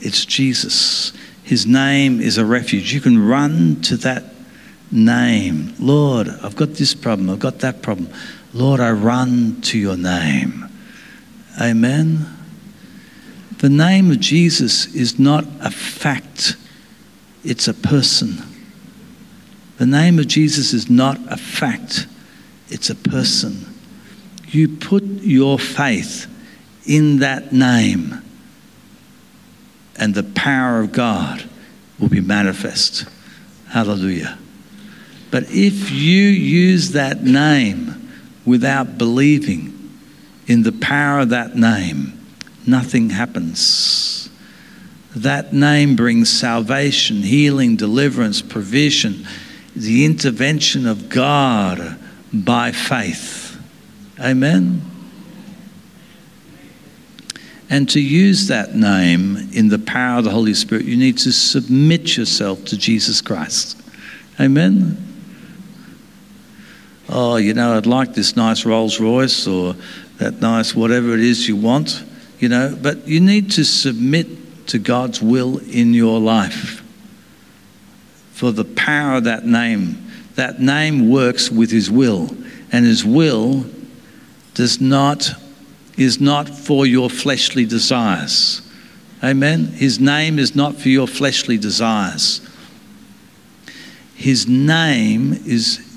It's 0.00 0.24
Jesus. 0.24 1.12
His 1.42 1.66
name 1.66 2.20
is 2.20 2.38
a 2.38 2.44
refuge. 2.44 2.92
You 2.92 3.00
can 3.00 3.24
run 3.28 3.80
to 3.82 3.96
that 3.98 4.31
name. 4.92 5.74
Lord, 5.78 6.28
I've 6.28 6.54
got 6.54 6.74
this 6.74 6.94
problem, 6.94 7.30
I've 7.30 7.40
got 7.40 7.60
that 7.60 7.82
problem. 7.82 8.08
Lord, 8.52 8.80
I 8.80 8.90
run 8.92 9.60
to 9.62 9.78
your 9.78 9.96
name. 9.96 10.68
Amen. 11.60 12.26
The 13.58 13.70
name 13.70 14.10
of 14.10 14.20
Jesus 14.20 14.94
is 14.94 15.18
not 15.18 15.44
a 15.60 15.70
fact, 15.70 16.56
it's 17.44 17.68
a 17.68 17.74
person. 17.74 18.42
The 19.78 19.86
name 19.86 20.18
of 20.18 20.28
Jesus 20.28 20.72
is 20.72 20.90
not 20.90 21.18
a 21.28 21.36
fact, 21.36 22.06
it's 22.68 22.90
a 22.90 22.94
person. 22.94 23.66
You 24.48 24.68
put 24.68 25.02
your 25.04 25.58
faith 25.58 26.26
in 26.86 27.20
that 27.20 27.52
name, 27.52 28.22
and 29.96 30.14
the 30.14 30.24
power 30.24 30.80
of 30.80 30.92
God 30.92 31.48
will 31.98 32.08
be 32.08 32.20
manifest. 32.20 33.06
Hallelujah. 33.68 34.38
But 35.32 35.44
if 35.44 35.90
you 35.90 36.26
use 36.26 36.90
that 36.92 37.24
name 37.24 38.12
without 38.44 38.98
believing 38.98 39.98
in 40.46 40.62
the 40.62 40.72
power 40.72 41.20
of 41.20 41.30
that 41.30 41.56
name, 41.56 42.20
nothing 42.66 43.08
happens. 43.08 44.28
That 45.16 45.54
name 45.54 45.96
brings 45.96 46.28
salvation, 46.28 47.22
healing, 47.22 47.76
deliverance, 47.76 48.42
provision, 48.42 49.26
the 49.74 50.04
intervention 50.04 50.86
of 50.86 51.08
God 51.08 51.98
by 52.30 52.70
faith. 52.70 53.58
Amen? 54.20 54.82
And 57.70 57.88
to 57.88 58.00
use 58.00 58.48
that 58.48 58.74
name 58.74 59.48
in 59.54 59.70
the 59.70 59.78
power 59.78 60.18
of 60.18 60.24
the 60.24 60.30
Holy 60.30 60.52
Spirit, 60.52 60.84
you 60.84 60.98
need 60.98 61.16
to 61.18 61.32
submit 61.32 62.18
yourself 62.18 62.66
to 62.66 62.76
Jesus 62.76 63.22
Christ. 63.22 63.80
Amen? 64.38 65.08
Oh, 67.12 67.36
you 67.36 67.54
know, 67.54 67.76
I'd 67.76 67.86
like 67.86 68.14
this 68.14 68.36
nice 68.36 68.64
Rolls 68.64 68.98
Royce 68.98 69.46
or 69.46 69.76
that 70.18 70.40
nice 70.40 70.74
whatever 70.74 71.14
it 71.14 71.20
is 71.20 71.46
you 71.46 71.56
want, 71.56 72.02
you 72.38 72.48
know, 72.48 72.76
but 72.80 73.06
you 73.06 73.20
need 73.20 73.50
to 73.52 73.64
submit 73.64 74.66
to 74.68 74.78
God's 74.78 75.20
will 75.20 75.58
in 75.58 75.94
your 75.94 76.20
life. 76.20 76.82
For 78.32 78.50
the 78.50 78.64
power 78.64 79.16
of 79.16 79.24
that 79.24 79.44
name. 79.44 80.10
That 80.34 80.60
name 80.60 81.10
works 81.10 81.50
with 81.50 81.70
His 81.70 81.90
will, 81.90 82.34
and 82.72 82.86
His 82.86 83.04
will 83.04 83.66
does 84.54 84.80
not, 84.80 85.30
is 85.98 86.20
not 86.20 86.48
for 86.48 86.86
your 86.86 87.10
fleshly 87.10 87.66
desires. 87.66 88.62
Amen? 89.22 89.66
His 89.66 90.00
name 90.00 90.38
is 90.38 90.56
not 90.56 90.76
for 90.76 90.88
your 90.88 91.06
fleshly 91.06 91.58
desires. 91.58 92.40
His 94.14 94.48
name 94.48 95.32
is, 95.32 95.91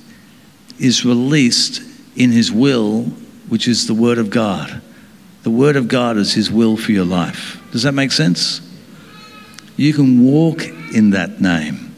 is 0.79 1.05
released 1.05 1.81
in 2.15 2.31
His 2.31 2.51
will, 2.51 3.03
which 3.49 3.67
is 3.67 3.87
the 3.87 3.93
Word 3.93 4.17
of 4.17 4.29
God. 4.29 4.81
The 5.43 5.51
Word 5.51 5.75
of 5.75 5.87
God 5.87 6.17
is 6.17 6.33
His 6.33 6.49
will 6.49 6.77
for 6.77 6.91
your 6.91 7.05
life. 7.05 7.61
Does 7.71 7.83
that 7.83 7.93
make 7.93 8.11
sense? 8.11 8.61
You 9.77 9.93
can 9.93 10.23
walk 10.23 10.63
in 10.63 11.11
that 11.11 11.41
name. 11.41 11.95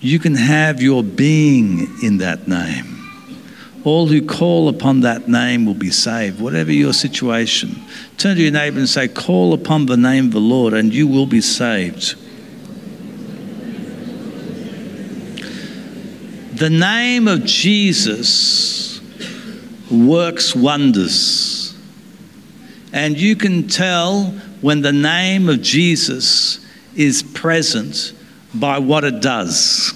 You 0.00 0.18
can 0.18 0.34
have 0.34 0.80
your 0.82 1.02
being 1.02 2.02
in 2.02 2.18
that 2.18 2.48
name. 2.48 2.96
All 3.84 4.08
who 4.08 4.26
call 4.26 4.68
upon 4.68 5.00
that 5.00 5.28
name 5.28 5.64
will 5.64 5.74
be 5.74 5.90
saved, 5.90 6.40
whatever 6.40 6.72
your 6.72 6.92
situation. 6.92 7.82
Turn 8.18 8.36
to 8.36 8.42
your 8.42 8.52
neighbor 8.52 8.78
and 8.78 8.88
say, 8.88 9.08
Call 9.08 9.54
upon 9.54 9.86
the 9.86 9.96
name 9.96 10.26
of 10.26 10.32
the 10.32 10.40
Lord, 10.40 10.74
and 10.74 10.92
you 10.92 11.06
will 11.06 11.26
be 11.26 11.40
saved. 11.40 12.14
The 16.60 16.68
name 16.68 17.26
of 17.26 17.46
Jesus 17.46 19.00
works 19.90 20.54
wonders. 20.54 21.74
And 22.92 23.18
you 23.18 23.34
can 23.34 23.66
tell 23.66 24.24
when 24.60 24.82
the 24.82 24.92
name 24.92 25.48
of 25.48 25.62
Jesus 25.62 26.62
is 26.94 27.22
present 27.22 28.12
by 28.54 28.78
what 28.78 29.04
it 29.04 29.22
does. 29.22 29.94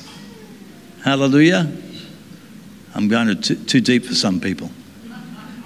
Hallelujah. 1.04 1.71
I'm 2.94 3.09
going 3.09 3.26
to 3.26 3.35
too, 3.35 3.56
too 3.56 3.83
deep 3.83 4.06
for 4.06 4.14
some 4.14 4.40
people. 4.40 4.71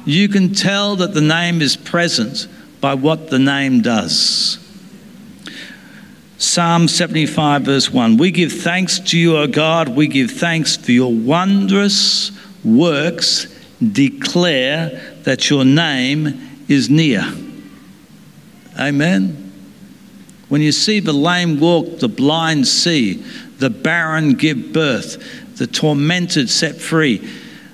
You 0.05 0.28
can 0.28 0.52
tell 0.52 0.97
that 0.97 1.14
the 1.14 1.21
name 1.21 1.62
is 1.62 1.76
present 1.76 2.49
by 2.81 2.95
what 2.95 3.31
the 3.31 3.38
name 3.38 3.83
does. 3.83 4.59
Psalm 6.40 6.87
75, 6.87 7.62
verse 7.62 7.90
1 7.92 8.16
We 8.16 8.30
give 8.30 8.52
thanks 8.52 9.00
to 9.00 9.18
you, 9.18 9.37
O 9.37 9.49
God. 9.49 9.88
We 9.88 10.07
give 10.07 10.30
thanks 10.30 10.76
for 10.76 10.92
your 10.92 11.12
wondrous 11.12 12.30
works. 12.64 13.49
Declare 13.83 15.16
that 15.25 15.50
your 15.50 15.64
name 15.64 16.64
is 16.68 16.88
near. 16.88 17.26
Amen. 18.78 19.52
When 20.49 20.62
you 20.62 20.71
see 20.71 21.00
the 21.00 21.12
lame 21.12 21.59
walk, 21.59 21.99
the 21.99 22.09
blind 22.09 22.68
see, 22.68 23.14
the 23.59 23.68
barren 23.68 24.35
give 24.35 24.73
birth, 24.73 25.57
the 25.59 25.66
tormented 25.66 26.49
set 26.49 26.76
free, 26.76 27.28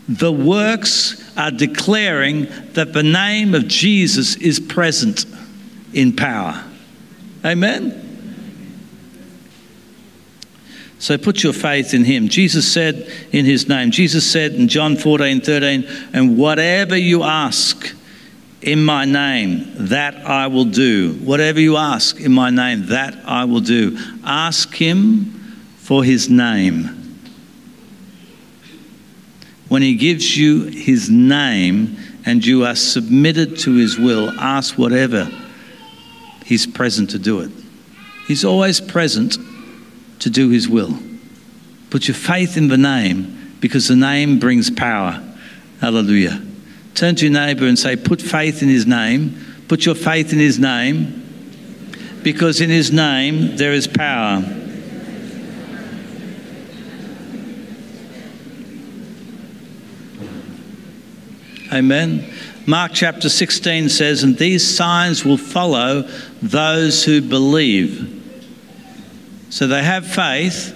the 0.09 0.33
works 0.33 1.23
are 1.37 1.50
declaring 1.50 2.47
that 2.73 2.94
the 2.94 3.02
name 3.02 3.54
of 3.54 3.68
Jesus 3.68 4.37
is 4.37 4.59
present 4.59 5.26
in 5.92 6.16
power. 6.16 6.64
Amen? 7.44 8.03
So 11.04 11.18
put 11.18 11.42
your 11.42 11.52
faith 11.52 11.92
in 11.92 12.02
him. 12.02 12.30
Jesus 12.30 12.73
said 12.73 13.12
in 13.30 13.44
his 13.44 13.68
name, 13.68 13.90
Jesus 13.90 14.26
said 14.26 14.54
in 14.54 14.68
John 14.68 14.96
14, 14.96 15.42
13, 15.42 15.87
and 16.14 16.38
whatever 16.38 16.96
you 16.96 17.23
ask, 17.23 17.94
in 18.62 18.82
my 18.82 19.04
name, 19.04 19.70
that 19.88 20.14
I 20.25 20.46
will 20.46 20.64
do. 20.64 21.12
Whatever 21.23 21.61
you 21.61 21.76
ask 21.76 22.18
in 22.18 22.32
my 22.32 22.49
name, 22.49 22.87
that 22.87 23.14
I 23.26 23.44
will 23.44 23.61
do. 23.61 23.99
Ask 24.25 24.75
him 24.75 25.26
for 25.76 26.02
his 26.02 26.30
name. 26.30 27.18
When 29.68 29.82
he 29.82 29.96
gives 29.96 30.34
you 30.34 30.62
his 30.62 31.10
name 31.10 31.99
and 32.25 32.43
you 32.43 32.64
are 32.64 32.76
submitted 32.76 33.58
to 33.58 33.75
his 33.75 33.99
will, 33.99 34.30
ask 34.40 34.78
whatever. 34.78 35.30
He's 36.47 36.67
present 36.67 37.10
to 37.10 37.19
do 37.19 37.40
it. 37.40 37.50
He's 38.26 38.47
always 38.47 38.80
present 38.80 39.36
to 40.25 40.30
do 40.30 40.49
his 40.49 40.67
will. 40.67 40.99
Put 41.91 42.08
your 42.08 42.15
faith 42.15 42.56
in 42.56 42.69
the 42.69 42.78
name 42.78 43.56
because 43.60 43.89
the 43.89 43.95
name 43.95 44.39
brings 44.39 44.71
power. 44.71 45.23
Hallelujah. 45.82 46.43
Turn 46.95 47.15
to 47.17 47.26
your 47.26 47.34
neighbor 47.34 47.67
and 47.67 47.78
say, 47.78 47.95
Put 47.95 48.23
faith 48.23 48.63
in 48.63 48.71
his 48.71 48.87
name. 48.87 49.39
Put 49.69 49.84
your 49.84 49.95
faith 49.95 50.32
in 50.32 50.39
his 50.39 50.58
name 50.58 51.21
because 52.23 52.63
in 52.63 52.71
his 52.71 52.91
name 52.91 53.58
there 53.58 53.75
is 53.75 53.87
power. 53.87 54.43
Amen. 61.71 62.32
Mark 62.67 62.93
chapter 62.95 63.28
16 63.28 63.91
says, 63.91 64.23
And 64.23 64.39
these 64.39 64.67
signs 64.75 65.23
will 65.23 65.37
follow 65.37 66.08
those 66.41 67.04
who 67.04 67.21
believe. 67.21 68.14
So 69.54 69.69
they 69.69 69.84
have 69.84 70.04
faith, 70.04 70.75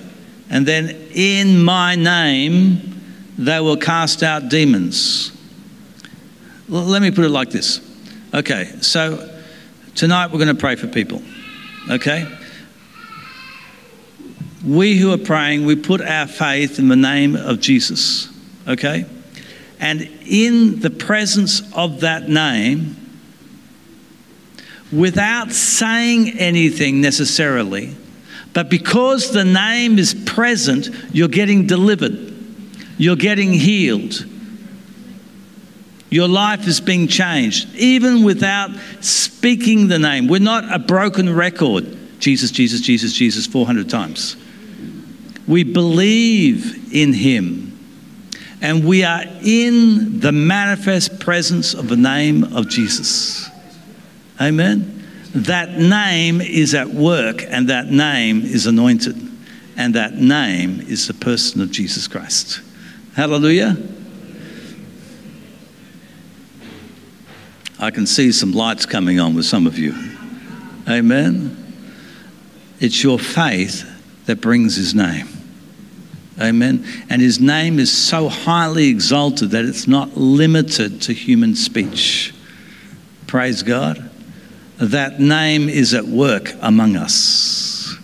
and 0.49 0.65
then 0.65 0.91
in 1.13 1.61
my 1.65 1.97
name 1.97 3.03
they 3.37 3.59
will 3.59 3.77
cast 3.77 4.23
out 4.23 4.51
demons. 4.51 5.33
Let 6.69 7.03
me 7.03 7.11
put 7.11 7.25
it 7.25 7.31
like 7.31 7.51
this. 7.51 7.81
Okay, 8.33 8.67
so 8.81 9.37
tonight 9.97 10.29
we're 10.29 10.39
going 10.39 10.47
to 10.47 10.55
pray 10.55 10.77
for 10.77 10.87
people. 10.87 11.21
Okay? 11.91 12.33
We 14.65 14.97
who 14.97 15.13
are 15.13 15.19
praying, 15.19 15.67
we 15.67 15.75
put 15.75 16.01
our 16.01 16.29
faith 16.29 16.79
in 16.79 16.87
the 16.87 16.95
name 16.95 17.35
of 17.35 17.59
Jesus. 17.59 18.29
Okay? 18.69 19.07
And 19.81 20.03
in 20.25 20.79
the 20.79 20.91
presence 20.91 21.63
of 21.75 21.99
that 22.03 22.29
name, 22.29 22.95
without 24.93 25.51
saying 25.51 26.39
anything 26.39 27.01
necessarily, 27.01 27.97
but 28.55 28.69
because 28.69 29.33
the 29.33 29.45
name 29.45 29.99
is 29.99 30.15
present, 30.15 30.91
you're 31.13 31.29
getting 31.29 31.67
delivered, 31.67 32.35
you're 32.97 33.17
getting 33.17 33.53
healed 33.53 34.25
your 36.11 36.29
life 36.29 36.67
is 36.67 36.81
being 36.81 37.07
changed, 37.07 37.75
even 37.75 38.25
without 38.25 38.71
speaking 39.01 39.89
the 39.89 39.99
name. 39.99 40.27
We're 40.27 40.41
not 40.41 40.73
a 40.73 40.79
broken 40.79 41.35
record. 41.35 41.97
Jesus, 42.19 42.51
Jesus, 42.51 42.81
Jesus, 42.81 43.13
Jesus, 43.13 43.47
400 43.47 43.91
times. 43.91 44.37
We 45.47 45.65
believe 45.65 46.95
in 46.95 47.13
Him. 47.13 47.79
And 48.61 48.87
we 48.87 49.05
are 49.05 49.23
in 49.43 50.21
the 50.21 50.33
manifest 50.33 51.21
presence 51.21 51.75
of 51.75 51.89
the 51.89 51.97
name 51.97 52.43
of 52.57 52.69
Jesus. 52.69 53.49
Amen. 54.41 54.98
That 55.35 55.79
name 55.79 56.41
is 56.41 56.75
at 56.75 56.89
work, 56.89 57.43
and 57.43 57.69
that 57.69 57.87
name 57.87 58.43
is 58.43 58.67
anointed. 58.67 59.17
And 59.77 59.95
that 59.95 60.15
name 60.15 60.81
is 60.81 61.07
the 61.07 61.15
person 61.15 61.61
of 61.61 61.71
Jesus 61.71 62.09
Christ. 62.09 62.61
Hallelujah. 63.15 63.77
I 67.79 67.93
can 67.93 68.07
see 68.07 68.33
some 68.33 68.53
lights 68.53 68.87
coming 68.87 69.21
on 69.21 69.35
with 69.35 69.45
some 69.45 69.67
of 69.67 69.79
you. 69.79 69.95
Amen. 70.89 71.57
It's 72.81 73.03
your 73.05 73.19
faith 73.19 73.89
that 74.27 74.41
brings 74.41 74.75
his 74.75 74.95
name. 74.95 75.29
Amen. 76.41 76.85
And 77.09 77.21
his 77.21 77.41
name 77.41 77.79
is 77.79 77.93
so 77.93 78.29
highly 78.29 78.89
exalted 78.89 79.51
that 79.51 79.65
it's 79.65 79.87
not 79.87 80.17
limited 80.17 81.03
to 81.03 81.13
human 81.13 81.55
speech. 81.55 82.35
Praise 83.27 83.63
God. 83.63 84.08
That 84.79 85.21
name 85.21 85.69
is 85.69 85.95
at 85.95 86.07
work 86.07 86.55
among 86.61 86.97
us. 86.97 87.97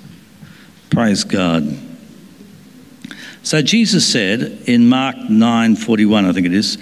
Praise 0.90 1.24
God. 1.24 1.78
So 3.42 3.62
Jesus 3.62 4.10
said 4.10 4.40
in 4.66 4.88
Mark 4.88 5.16
9:41 5.16 6.24
I 6.24 6.32
think 6.32 6.46
it 6.46 6.54
is 6.54 6.78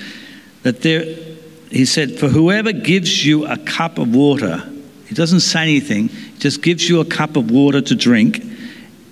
that 0.63 0.83
there 0.83 1.05
he 1.73 1.87
said, 1.87 2.19
For 2.19 2.29
whoever 2.29 2.73
gives 2.73 3.25
you 3.25 3.47
a 3.47 3.57
cup 3.57 3.99
of 3.99 4.15
water, 4.15 4.63
he 5.07 5.15
doesn't 5.15 5.41
say 5.41 5.63
anything, 5.63 6.09
he 6.09 6.39
just 6.39 6.63
gives 6.63 6.87
you 6.89 7.01
a 7.01 7.05
cup 7.05 7.35
of 7.37 7.51
water 7.51 7.81
to 7.81 7.95
drink 7.95 8.45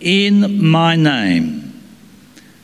in 0.00 0.62
my 0.62 0.94
name, 0.94 1.80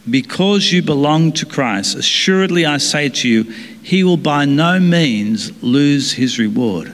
because 0.08 0.70
you 0.70 0.82
belong 0.82 1.32
to 1.32 1.46
Christ, 1.46 1.96
assuredly 1.96 2.66
I 2.66 2.76
say 2.76 3.08
to 3.08 3.28
you, 3.28 3.44
he 3.82 4.04
will 4.04 4.16
by 4.16 4.44
no 4.44 4.78
means 4.78 5.62
lose 5.62 6.12
his 6.12 6.38
reward. 6.38 6.92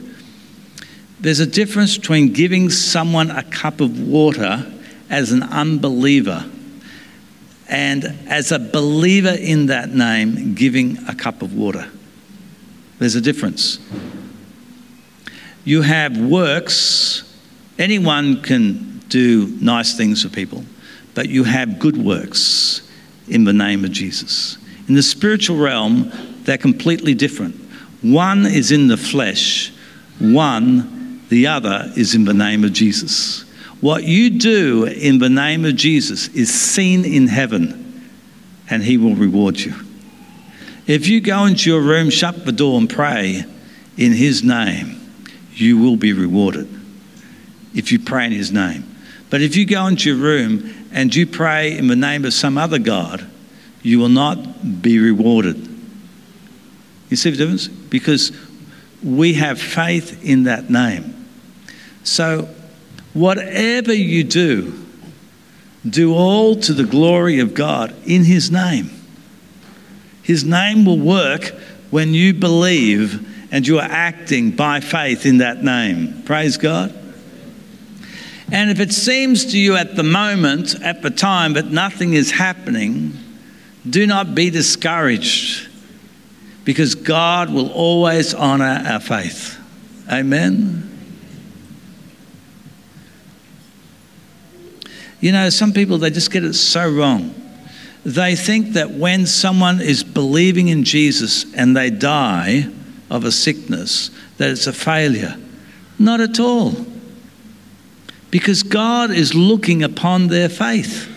There's 1.23 1.39
a 1.39 1.47
difference 1.47 1.97
between 1.97 2.33
giving 2.33 2.69
someone 2.69 3.31
a 3.31 3.43
cup 3.43 3.81
of 3.81 4.07
water 4.07 4.71
as 5.09 5.31
an 5.31 5.41
unbeliever 5.43 6.45
and 7.67 8.05
as 8.27 8.51
a 8.51 8.59
believer 8.59 9.35
in 9.37 9.67
that 9.67 9.89
name, 9.89 10.53
giving 10.53 10.97
a 11.07 11.15
cup 11.15 11.41
of 11.41 11.55
water. 11.55 11.89
There's 12.99 13.15
a 13.15 13.21
difference. 13.21 13.79
You 15.63 15.81
have 15.81 16.17
works 16.17 17.33
Anyone 17.79 18.41
can 18.41 19.01
do 19.09 19.47
nice 19.59 19.97
things 19.97 20.21
for 20.23 20.29
people, 20.29 20.63
but 21.15 21.29
you 21.29 21.43
have 21.43 21.79
good 21.79 21.97
works 21.97 22.87
in 23.27 23.45
the 23.45 23.53
name 23.53 23.83
of 23.83 23.91
Jesus. 23.91 24.57
In 24.87 24.93
the 24.93 25.03
spiritual 25.03 25.57
realm, 25.57 26.11
they're 26.43 26.57
completely 26.57 27.15
different. 27.15 27.55
One 28.01 28.45
is 28.45 28.71
in 28.71 28.87
the 28.87 28.97
flesh, 28.97 29.73
one, 30.19 30.92
the 31.33 31.47
other, 31.47 31.91
is 31.97 32.13
in 32.15 32.25
the 32.25 32.33
name 32.33 32.63
of 32.63 32.73
Jesus. 32.73 33.41
What 33.81 34.03
you 34.03 34.29
do 34.29 34.85
in 34.85 35.17
the 35.17 35.29
name 35.29 35.65
of 35.65 35.75
Jesus 35.75 36.27
is 36.29 36.53
seen 36.53 37.03
in 37.03 37.27
heaven, 37.27 38.09
and 38.69 38.83
He 38.83 38.97
will 38.97 39.15
reward 39.15 39.59
you. 39.59 39.73
If 40.85 41.07
you 41.07 41.21
go 41.21 41.45
into 41.45 41.69
your 41.69 41.81
room, 41.81 42.09
shut 42.09 42.45
the 42.45 42.51
door, 42.51 42.77
and 42.79 42.89
pray 42.89 43.43
in 43.97 44.11
His 44.13 44.43
name, 44.43 45.01
you 45.53 45.77
will 45.79 45.97
be 45.97 46.13
rewarded. 46.13 46.69
If 47.73 47.91
you 47.91 47.99
pray 47.99 48.27
in 48.27 48.31
His 48.31 48.51
name. 48.51 48.85
But 49.29 49.41
if 49.41 49.55
you 49.55 49.65
go 49.65 49.87
into 49.87 50.11
your 50.11 50.19
room 50.19 50.71
and 50.91 51.13
you 51.13 51.25
pray 51.25 51.75
in 51.75 51.87
the 51.87 51.95
name 51.95 52.23
of 52.25 52.33
some 52.33 52.57
other 52.57 52.77
God, 52.77 53.27
you 53.81 53.97
will 53.97 54.09
not 54.09 54.81
be 54.81 54.99
rewarded. 54.99 55.67
You 57.09 57.17
see 57.17 57.31
the 57.31 57.37
difference? 57.37 57.67
Because 57.67 58.31
we 59.03 59.33
have 59.33 59.59
faith 59.59 60.23
in 60.23 60.43
that 60.43 60.69
name. 60.69 61.22
So, 62.03 62.49
whatever 63.13 63.93
you 63.93 64.23
do, 64.23 64.85
do 65.87 66.13
all 66.13 66.55
to 66.55 66.73
the 66.73 66.85
glory 66.85 67.39
of 67.39 67.53
God 67.53 67.93
in 68.05 68.23
His 68.23 68.51
name. 68.51 68.89
His 70.21 70.43
name 70.43 70.85
will 70.85 70.99
work 70.99 71.53
when 71.91 72.13
you 72.13 72.33
believe 72.33 73.29
and 73.51 73.67
you 73.67 73.77
are 73.77 73.87
acting 73.89 74.51
by 74.51 74.79
faith 74.79 75.25
in 75.25 75.37
that 75.37 75.63
name. 75.63 76.23
Praise 76.23 76.57
God. 76.57 76.91
And 78.51 78.69
if 78.69 78.79
it 78.79 78.93
seems 78.93 79.45
to 79.51 79.59
you 79.59 79.75
at 79.75 79.95
the 79.95 80.03
moment, 80.03 80.75
at 80.81 81.01
the 81.01 81.09
time, 81.09 81.53
that 81.53 81.65
nothing 81.65 82.13
is 82.13 82.31
happening, 82.31 83.13
do 83.87 84.07
not 84.07 84.33
be 84.33 84.49
discouraged 84.49 85.69
because 86.63 86.95
God 86.95 87.51
will 87.51 87.71
always 87.71 88.33
honor 88.33 88.81
our 88.85 88.99
faith. 88.99 89.59
Amen. 90.11 90.92
You 95.23 95.31
know, 95.31 95.49
some 95.49 95.71
people, 95.71 95.99
they 95.99 96.09
just 96.09 96.31
get 96.31 96.43
it 96.43 96.53
so 96.53 96.91
wrong. 96.91 97.33
They 98.03 98.35
think 98.35 98.73
that 98.73 98.91
when 98.91 99.25
someone 99.25 99.79
is 99.79 100.03
believing 100.03 100.67
in 100.67 100.83
Jesus 100.83 101.45
and 101.53 101.77
they 101.77 101.89
die 101.89 102.67
of 103.09 103.23
a 103.23 103.31
sickness, 103.31 104.11
that 104.35 104.49
it's 104.49 104.67
a 104.67 104.73
failure. 104.73 105.37
Not 105.97 106.19
at 106.19 106.41
all. 106.41 106.75
Because 108.31 108.63
God 108.63 109.11
is 109.11 109.33
looking 109.33 109.81
upon 109.81 110.27
their 110.27 110.49
faith. 110.49 111.09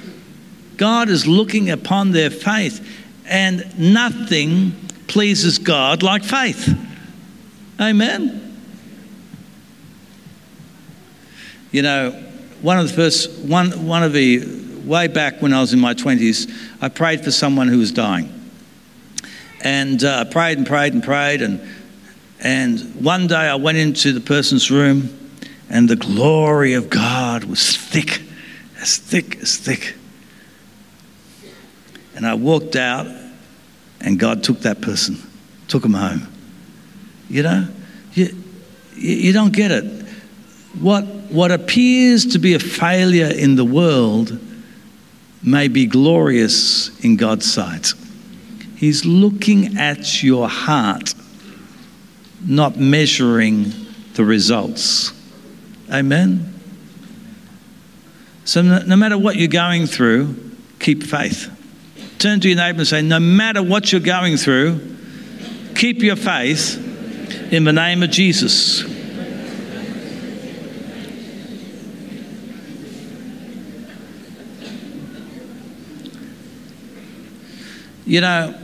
God 0.77 1.09
is 1.09 1.27
looking 1.27 1.69
upon 1.69 2.13
their 2.13 2.31
faith, 2.31 2.89
and 3.27 3.77
nothing 3.77 4.71
pleases 5.09 5.59
God 5.59 6.05
like 6.05 6.23
faith. 6.23 6.79
Amen. 7.81 8.57
You 11.73 11.83
know, 11.83 12.23
one 12.63 12.79
of 12.79 12.89
the 12.89 12.95
first, 12.95 13.39
one, 13.41 13.87
one 13.87 14.03
of 14.03 14.13
the, 14.13 14.67
way 14.87 15.09
back 15.09 15.43
when 15.43 15.53
I 15.53 15.61
was 15.61 15.73
in 15.73 15.81
my 15.81 15.95
20s, 15.95 16.51
I 16.81 16.89
prayed 16.89 17.25
for 17.25 17.31
someone 17.31 17.69
who 17.69 17.79
was 17.79 17.91
dying. 17.93 18.33
And 19.63 20.03
uh, 20.05 20.25
I 20.27 20.31
prayed 20.31 20.59
and 20.59 20.67
prayed 20.67 20.95
and 20.95 21.03
prayed. 21.03 21.43
And, 21.43 21.61
and 22.41 22.81
one 23.05 23.27
day 23.27 23.35
I 23.35 23.57
went 23.57 23.79
into 23.79 24.13
the 24.13 24.21
person's 24.21 24.71
room, 24.71 25.31
and 25.69 25.89
the 25.89 25.97
glory 25.97 26.75
of 26.75 26.89
God 26.89 27.45
was 27.45 27.77
thick, 27.77 28.23
as 28.81 28.97
thick 28.97 29.37
as 29.41 29.57
thick. 29.57 29.97
And 32.15 32.27
I 32.27 32.35
walked 32.35 32.77
out, 32.77 33.07
and 34.01 34.19
God 34.19 34.45
took 34.45 34.61
that 34.61 34.81
person, 34.81 35.19
took 35.67 35.85
him 35.85 35.95
home. 35.95 36.29
You 37.29 37.43
know, 37.43 37.69
you, 38.13 38.45
you 38.95 39.33
don't 39.33 39.53
get 39.53 39.73
it. 39.73 39.96
What, 40.81 41.05
what 41.31 41.51
appears 41.51 42.27
to 42.27 42.39
be 42.39 42.55
a 42.55 42.59
failure 42.59 43.31
in 43.31 43.57
the 43.57 43.65
world 43.65 44.39
may 45.43 45.69
be 45.69 45.87
glorious 45.87 46.99
in 47.05 47.17
God's 47.17 47.51
sight. 47.51 47.93
He's 48.77 49.05
looking 49.05 49.79
at 49.79 50.23
your 50.23 50.49
heart, 50.49 51.15
not 52.45 52.77
measuring 52.77 53.73
the 54.15 54.25
results. 54.25 55.13
Amen? 55.91 56.53
So, 58.45 58.61
no, 58.63 58.81
no 58.81 58.97
matter 58.97 59.17
what 59.17 59.37
you're 59.37 59.49
going 59.49 59.87
through, 59.87 60.35
keep 60.79 61.03
faith. 61.03 61.53
Turn 62.19 62.41
to 62.41 62.49
your 62.49 62.57
neighbor 62.57 62.81
and 62.81 62.87
say, 62.87 63.03
No 63.03 63.19
matter 63.19 63.63
what 63.63 63.93
you're 63.93 64.01
going 64.01 64.37
through, 64.37 64.81
keep 65.75 66.01
your 66.01 66.17
faith 66.17 66.83
in 67.53 67.65
the 67.65 67.73
name 67.73 68.03
of 68.03 68.11
Jesus. 68.11 68.96
You 78.07 78.21
know, 78.21 78.55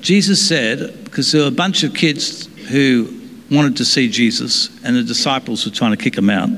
Jesus 0.00 0.46
said, 0.46 1.04
because 1.04 1.30
there 1.32 1.42
were 1.42 1.48
a 1.48 1.52
bunch 1.52 1.82
of 1.82 1.94
kids 1.94 2.46
who 2.68 3.20
wanted 3.50 3.76
to 3.76 3.84
see 3.84 4.08
Jesus, 4.08 4.70
and 4.82 4.96
the 4.96 5.02
disciples 5.02 5.66
were 5.66 5.72
trying 5.72 5.90
to 5.90 6.02
kick 6.02 6.16
him 6.16 6.30
out. 6.30 6.48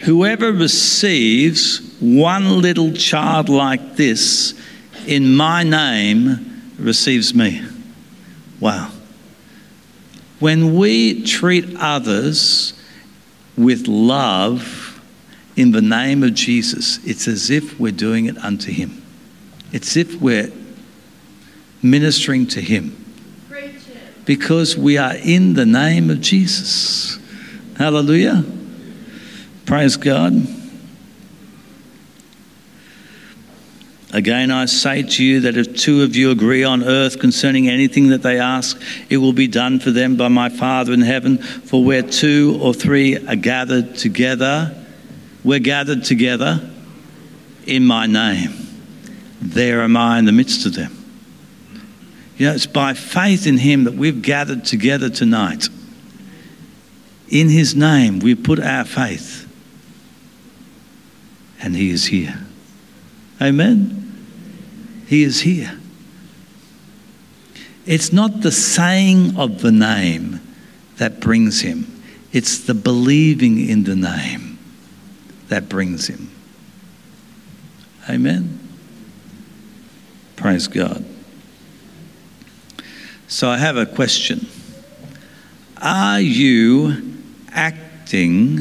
Whoever 0.00 0.50
receives 0.50 1.96
one 2.00 2.60
little 2.60 2.92
child 2.92 3.48
like 3.48 3.94
this 3.94 4.54
in 5.06 5.36
my 5.36 5.62
name 5.62 6.72
receives 6.78 7.32
me. 7.32 7.62
Wow. 8.58 8.90
When 10.40 10.74
we 10.74 11.22
treat 11.22 11.76
others 11.76 12.72
with 13.56 13.86
love 13.86 15.00
in 15.54 15.70
the 15.70 15.82
name 15.82 16.24
of 16.24 16.34
Jesus, 16.34 16.98
it's 17.06 17.28
as 17.28 17.50
if 17.50 17.78
we're 17.78 17.92
doing 17.92 18.26
it 18.26 18.36
unto 18.38 18.72
Him. 18.72 19.02
It's 19.72 19.96
if 19.96 20.20
we're 20.20 20.50
ministering 21.82 22.46
to 22.48 22.60
Him. 22.60 22.98
Because 24.24 24.76
we 24.76 24.98
are 24.98 25.16
in 25.16 25.54
the 25.54 25.66
name 25.66 26.08
of 26.08 26.20
Jesus. 26.20 27.18
Hallelujah. 27.76 28.44
Praise 29.66 29.96
God. 29.96 30.46
Again, 34.12 34.50
I 34.50 34.66
say 34.66 35.02
to 35.02 35.24
you 35.24 35.40
that 35.40 35.56
if 35.56 35.74
two 35.74 36.02
of 36.02 36.14
you 36.14 36.30
agree 36.30 36.64
on 36.64 36.84
earth 36.84 37.18
concerning 37.18 37.68
anything 37.68 38.08
that 38.08 38.22
they 38.22 38.38
ask, 38.38 38.80
it 39.08 39.16
will 39.16 39.32
be 39.32 39.48
done 39.48 39.80
for 39.80 39.90
them 39.90 40.16
by 40.16 40.28
my 40.28 40.50
Father 40.50 40.92
in 40.92 41.00
heaven. 41.00 41.38
For 41.38 41.82
where 41.82 42.02
two 42.02 42.58
or 42.60 42.74
three 42.74 43.26
are 43.26 43.36
gathered 43.36 43.96
together, 43.96 44.76
we're 45.42 45.60
gathered 45.60 46.04
together 46.04 46.70
in 47.66 47.86
my 47.86 48.06
name. 48.06 48.52
There 49.40 49.80
am 49.80 49.96
I 49.96 50.18
in 50.18 50.26
the 50.26 50.32
midst 50.32 50.66
of 50.66 50.74
them. 50.74 51.01
You 52.42 52.48
know, 52.48 52.54
it's 52.54 52.66
by 52.66 52.94
faith 52.94 53.46
in 53.46 53.58
Him 53.58 53.84
that 53.84 53.94
we've 53.94 54.20
gathered 54.20 54.64
together 54.64 55.08
tonight. 55.08 55.68
In 57.28 57.48
His 57.48 57.76
name, 57.76 58.18
we 58.18 58.34
put 58.34 58.58
our 58.58 58.84
faith, 58.84 59.48
and 61.60 61.76
He 61.76 61.90
is 61.90 62.06
here. 62.06 62.44
Amen. 63.40 65.04
He 65.06 65.22
is 65.22 65.42
here. 65.42 65.78
It's 67.86 68.12
not 68.12 68.40
the 68.40 68.50
saying 68.50 69.36
of 69.36 69.60
the 69.60 69.70
name 69.70 70.40
that 70.96 71.20
brings 71.20 71.60
him, 71.60 72.02
it's 72.32 72.58
the 72.58 72.74
believing 72.74 73.68
in 73.68 73.84
the 73.84 73.94
name 73.94 74.58
that 75.46 75.68
brings 75.68 76.08
him. 76.08 76.28
Amen. 78.10 78.58
Praise 80.34 80.66
God. 80.66 81.11
So 83.32 83.48
I 83.48 83.56
have 83.56 83.78
a 83.78 83.86
question. 83.86 84.46
Are 85.80 86.20
you 86.20 87.14
acting, 87.50 88.58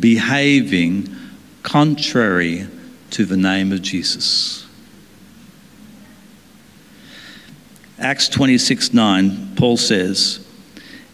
behaving 0.00 1.14
contrary 1.62 2.66
to 3.10 3.26
the 3.26 3.36
name 3.36 3.70
of 3.70 3.82
Jesus? 3.82 4.66
Acts 7.98 8.30
26 8.30 8.94
9, 8.94 9.56
Paul 9.56 9.76
says, 9.76 10.43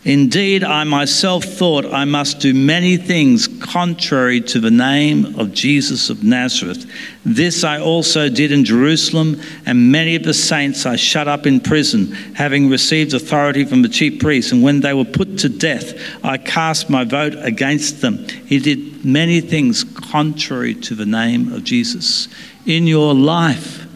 Indeed, 0.03 0.65
I 0.65 0.85
myself 0.85 1.45
thought 1.45 1.85
I 1.85 2.07
must 2.07 2.41
do 2.41 2.55
many 2.55 2.97
things 2.97 3.47
contrary 3.47 4.41
to 4.43 4.59
the 4.59 4.71
name 4.71 5.39
of 5.39 5.53
Jesus 5.53 6.09
of 6.09 6.25
Nazareth. 6.25 6.91
This 7.23 7.65
I 7.65 7.79
also 7.81 8.31
did 8.31 8.51
in 8.51 8.65
Jerusalem, 8.65 9.43
and 9.67 9.93
many 9.93 10.17
of 10.17 10.23
the 10.23 10.33
saints 10.33 10.87
I 10.87 10.97
shut 10.97 11.29
up 11.29 11.47
in 11.47 11.61
prison, 11.61 12.13
having 12.35 12.71
received 12.71 13.13
authority 13.13 13.67
from 13.67 13.83
the 13.83 13.91
chief 13.91 14.21
priests. 14.21 14.53
And 14.53 14.63
when 14.63 14.81
they 14.81 14.95
were 14.95 15.05
put 15.05 15.39
to 15.41 15.51
death, 15.51 15.93
I 16.25 16.39
cast 16.39 16.89
my 16.89 17.05
vote 17.05 17.35
against 17.37 18.01
them. 18.01 18.27
He 18.47 18.59
did 18.59 19.05
many 19.05 19.43
things 19.43 19.85
contrary 19.85 20.77
to 20.77 20.95
the 20.95 21.05
name 21.05 21.53
of 21.53 21.63
Jesus. 21.63 22.29
In 22.65 22.87
your 22.87 23.15
life, 23.15 23.87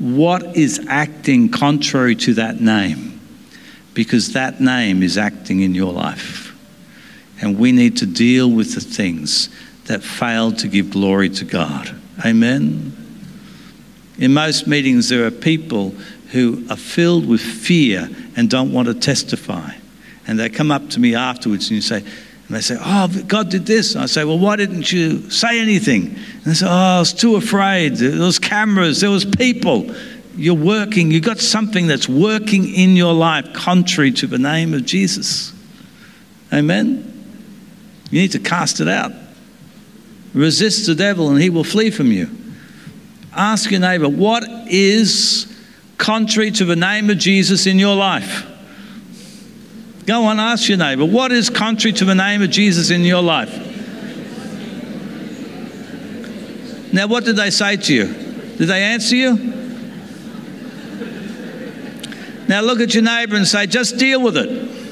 what 0.00 0.56
is 0.56 0.84
acting 0.88 1.48
contrary 1.48 2.16
to 2.16 2.34
that 2.34 2.60
name? 2.60 3.13
Because 3.94 4.32
that 4.32 4.60
name 4.60 5.02
is 5.02 5.16
acting 5.16 5.60
in 5.60 5.74
your 5.74 5.92
life. 5.92 6.52
And 7.40 7.58
we 7.58 7.72
need 7.72 7.96
to 7.98 8.06
deal 8.06 8.50
with 8.50 8.74
the 8.74 8.80
things 8.80 9.48
that 9.86 10.02
fail 10.02 10.52
to 10.52 10.68
give 10.68 10.90
glory 10.90 11.28
to 11.30 11.44
God. 11.44 11.94
Amen. 12.24 12.92
In 14.18 14.32
most 14.32 14.66
meetings, 14.66 15.08
there 15.08 15.26
are 15.26 15.30
people 15.30 15.90
who 16.30 16.64
are 16.70 16.76
filled 16.76 17.26
with 17.26 17.40
fear 17.40 18.08
and 18.36 18.48
don't 18.48 18.72
want 18.72 18.88
to 18.88 18.94
testify. 18.94 19.72
And 20.26 20.38
they 20.38 20.48
come 20.48 20.70
up 20.70 20.90
to 20.90 21.00
me 21.00 21.14
afterwards 21.14 21.68
and 21.68 21.76
you 21.76 21.82
say, 21.82 21.98
and 21.98 22.56
they 22.56 22.60
say, 22.60 22.76
Oh, 22.78 23.08
God 23.26 23.50
did 23.50 23.66
this. 23.66 23.94
And 23.94 24.04
I 24.04 24.06
say, 24.06 24.24
Well, 24.24 24.38
why 24.38 24.56
didn't 24.56 24.92
you 24.92 25.30
say 25.30 25.60
anything? 25.60 26.08
And 26.08 26.44
they 26.44 26.54
say, 26.54 26.66
Oh, 26.66 26.70
I 26.70 26.98
was 26.98 27.12
too 27.12 27.36
afraid. 27.36 27.96
There 27.96 28.20
was 28.20 28.38
cameras, 28.38 29.00
there 29.00 29.10
was 29.10 29.24
people 29.24 29.94
you're 30.36 30.54
working, 30.54 31.10
you've 31.10 31.24
got 31.24 31.38
something 31.38 31.86
that's 31.86 32.08
working 32.08 32.72
in 32.72 32.96
your 32.96 33.12
life 33.12 33.52
contrary 33.52 34.12
to 34.12 34.26
the 34.26 34.38
name 34.38 34.74
of 34.74 34.84
Jesus. 34.84 35.52
Amen? 36.52 37.10
You 38.10 38.20
need 38.20 38.32
to 38.32 38.38
cast 38.38 38.80
it 38.80 38.88
out. 38.88 39.12
Resist 40.34 40.86
the 40.86 40.94
devil 40.94 41.30
and 41.30 41.40
he 41.40 41.50
will 41.50 41.64
flee 41.64 41.90
from 41.90 42.10
you. 42.12 42.28
Ask 43.32 43.70
your 43.70 43.80
neighbor, 43.80 44.08
what 44.08 44.44
is 44.68 45.46
contrary 45.98 46.50
to 46.52 46.64
the 46.64 46.76
name 46.76 47.10
of 47.10 47.18
Jesus 47.18 47.66
in 47.66 47.78
your 47.78 47.96
life? 47.96 48.46
Go 50.06 50.24
on, 50.24 50.38
ask 50.38 50.68
your 50.68 50.78
neighbor, 50.78 51.04
what 51.04 51.32
is 51.32 51.48
contrary 51.48 51.92
to 51.94 52.04
the 52.04 52.14
name 52.14 52.42
of 52.42 52.50
Jesus 52.50 52.90
in 52.90 53.02
your 53.02 53.22
life? 53.22 53.52
Now, 56.92 57.08
what 57.08 57.24
did 57.24 57.36
they 57.36 57.50
say 57.50 57.76
to 57.76 57.94
you? 57.94 58.06
Did 58.06 58.68
they 58.68 58.82
answer 58.82 59.16
you? 59.16 59.53
Now 62.48 62.60
look 62.60 62.80
at 62.80 62.94
your 62.94 63.02
neighbor 63.02 63.36
and 63.36 63.46
say, 63.46 63.66
just 63.66 63.96
deal 63.98 64.22
with 64.22 64.36
it. 64.36 64.84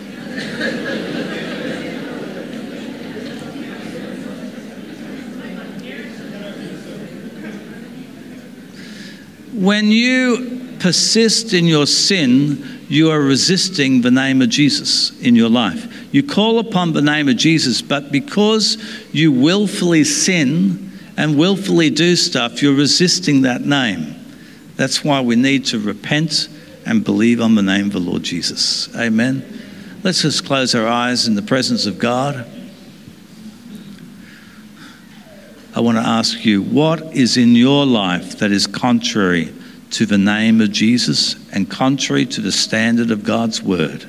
when 9.62 9.90
you 9.92 10.76
persist 10.80 11.52
in 11.52 11.66
your 11.66 11.86
sin, 11.86 12.80
you 12.88 13.10
are 13.10 13.20
resisting 13.20 14.00
the 14.00 14.10
name 14.10 14.42
of 14.42 14.48
Jesus 14.48 15.18
in 15.20 15.36
your 15.36 15.48
life. 15.48 16.12
You 16.12 16.22
call 16.22 16.58
upon 16.58 16.92
the 16.92 17.00
name 17.00 17.28
of 17.28 17.36
Jesus, 17.36 17.80
but 17.80 18.10
because 18.10 18.76
you 19.12 19.30
willfully 19.30 20.04
sin 20.04 20.90
and 21.16 21.38
willfully 21.38 21.90
do 21.90 22.16
stuff, 22.16 22.60
you're 22.60 22.74
resisting 22.74 23.42
that 23.42 23.60
name. 23.60 24.16
That's 24.76 25.04
why 25.04 25.20
we 25.20 25.36
need 25.36 25.66
to 25.66 25.78
repent 25.78 26.48
and 26.86 27.04
believe 27.04 27.40
on 27.40 27.54
the 27.54 27.62
name 27.62 27.86
of 27.86 27.92
the 27.92 28.00
Lord 28.00 28.22
Jesus. 28.22 28.94
Amen. 28.96 29.44
Let's 30.02 30.22
just 30.22 30.44
close 30.44 30.74
our 30.74 30.86
eyes 30.86 31.28
in 31.28 31.34
the 31.34 31.42
presence 31.42 31.86
of 31.86 31.98
God. 31.98 32.46
I 35.74 35.80
want 35.80 35.96
to 35.96 36.06
ask 36.06 36.44
you, 36.44 36.62
what 36.62 37.16
is 37.16 37.36
in 37.36 37.54
your 37.54 37.86
life 37.86 38.38
that 38.38 38.52
is 38.52 38.66
contrary 38.66 39.54
to 39.92 40.06
the 40.06 40.18
name 40.18 40.60
of 40.60 40.70
Jesus 40.70 41.36
and 41.50 41.70
contrary 41.70 42.26
to 42.26 42.40
the 42.40 42.52
standard 42.52 43.10
of 43.10 43.24
God's 43.24 43.62
word? 43.62 44.06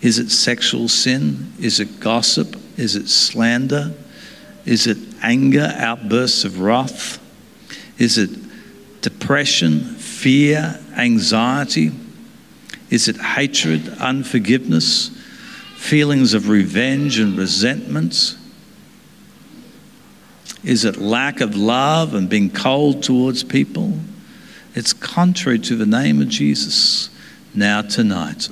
Is 0.00 0.18
it 0.18 0.30
sexual 0.30 0.88
sin? 0.88 1.52
Is 1.60 1.78
it 1.78 2.00
gossip? 2.00 2.56
Is 2.76 2.96
it 2.96 3.08
slander? 3.08 3.92
Is 4.64 4.86
it 4.86 4.98
anger, 5.22 5.72
outbursts 5.76 6.44
of 6.44 6.60
wrath? 6.60 7.18
Is 7.98 8.16
it 8.18 8.30
depression, 9.02 9.80
fear, 10.20 10.78
anxiety? 10.96 11.92
Is 12.90 13.08
it 13.08 13.16
hatred, 13.16 13.88
unforgiveness, 13.98 15.10
feelings 15.76 16.34
of 16.34 16.48
revenge 16.48 17.18
and 17.18 17.38
resentment? 17.38 18.36
Is 20.62 20.84
it 20.84 20.98
lack 20.98 21.40
of 21.40 21.56
love 21.56 22.14
and 22.14 22.28
being 22.28 22.50
cold 22.50 23.02
towards 23.02 23.42
people? 23.42 23.94
It's 24.74 24.92
contrary 24.92 25.58
to 25.60 25.76
the 25.76 25.86
name 25.86 26.20
of 26.20 26.28
Jesus. 26.28 27.08
Now, 27.54 27.80
tonight, 27.80 28.48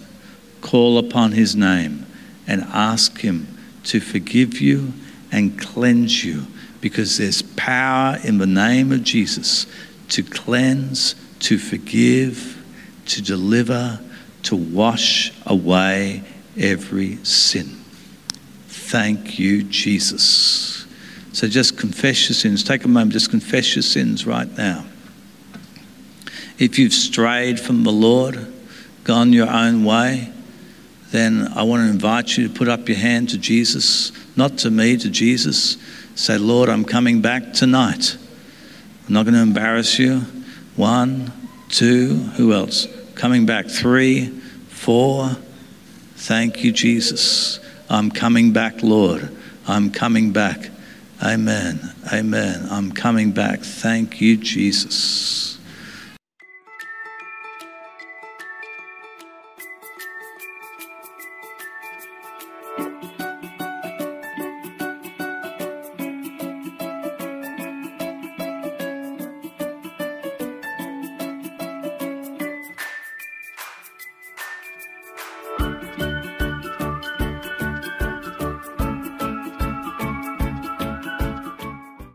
call 0.63 0.97
upon 0.97 1.33
his 1.33 1.55
name 1.55 2.07
and 2.47 2.63
ask 2.63 3.21
him 3.21 3.47
to 3.85 4.01
forgive 4.01 4.61
you 4.61 4.95
and 5.31 5.61
cleanse 5.61 6.25
you 6.25 6.47
because 6.81 7.19
there's 7.19 7.43
power 7.43 8.19
in 8.25 8.39
the 8.39 8.47
name 8.47 8.91
of 8.91 9.03
Jesus 9.03 9.67
to 10.09 10.23
cleanse, 10.23 11.15
to 11.41 11.59
forgive, 11.59 12.63
to 13.07 13.23
deliver, 13.23 14.01
to 14.45 14.57
wash 14.57 15.33
away 15.47 16.23
every 16.57 17.17
sin. 17.25 17.67
Thank 18.67 19.39
you, 19.39 19.63
Jesus. 19.65 20.87
So 21.33 21.47
just 21.47 21.79
confess 21.79 22.29
your 22.29 22.35
sins. 22.35 22.65
Take 22.65 22.85
a 22.85 22.89
moment, 22.89 23.13
just 23.13 23.31
confess 23.31 23.77
your 23.77 23.83
sins 23.83 24.27
right 24.27 24.49
now. 24.57 24.85
If 26.59 26.79
you've 26.79 26.93
strayed 26.93 27.61
from 27.61 27.85
the 27.85 27.93
Lord, 27.93 28.53
gone 29.05 29.33
your 29.33 29.49
own 29.49 29.85
way, 29.85 30.33
then 31.11 31.49
I 31.55 31.63
want 31.63 31.87
to 31.87 31.91
invite 31.91 32.37
you 32.37 32.49
to 32.49 32.55
put 32.55 32.69
up 32.69 32.89
your 32.89 32.99
hand 32.99 33.31
to 33.31 33.39
Jesus, 33.39 34.13
not 34.37 34.59
to 34.59 34.71
me, 34.71 34.97
to 34.97 35.09
Jesus. 35.09 35.77
Say, 36.15 36.37
Lord, 36.37 36.69
I'm 36.69 36.85
coming 36.85 37.23
back 37.23 37.53
tonight. 37.53 38.17
I'm 39.07 39.15
not 39.15 39.25
going 39.25 39.35
to 39.35 39.41
embarrass 39.41 39.99
you. 39.99 40.23
One, 40.79 41.33
two, 41.71 42.15
who 42.37 42.53
else? 42.53 42.87
Coming 43.17 43.47
back. 43.47 43.67
Three, 43.67 44.29
four. 44.69 45.37
Thank 46.15 46.63
you, 46.63 46.71
Jesus. 46.71 47.59
I'm 47.91 48.13
coming 48.13 48.53
back, 48.53 48.81
Lord. 48.85 49.37
I'm 49.67 49.91
coming 49.91 50.31
back. 50.31 50.71
Amen. 51.21 51.81
Amen. 52.13 52.69
I'm 52.71 52.93
coming 52.93 53.33
back. 53.33 53.63
Thank 53.63 54.21
you, 54.21 54.37
Jesus. 54.37 55.58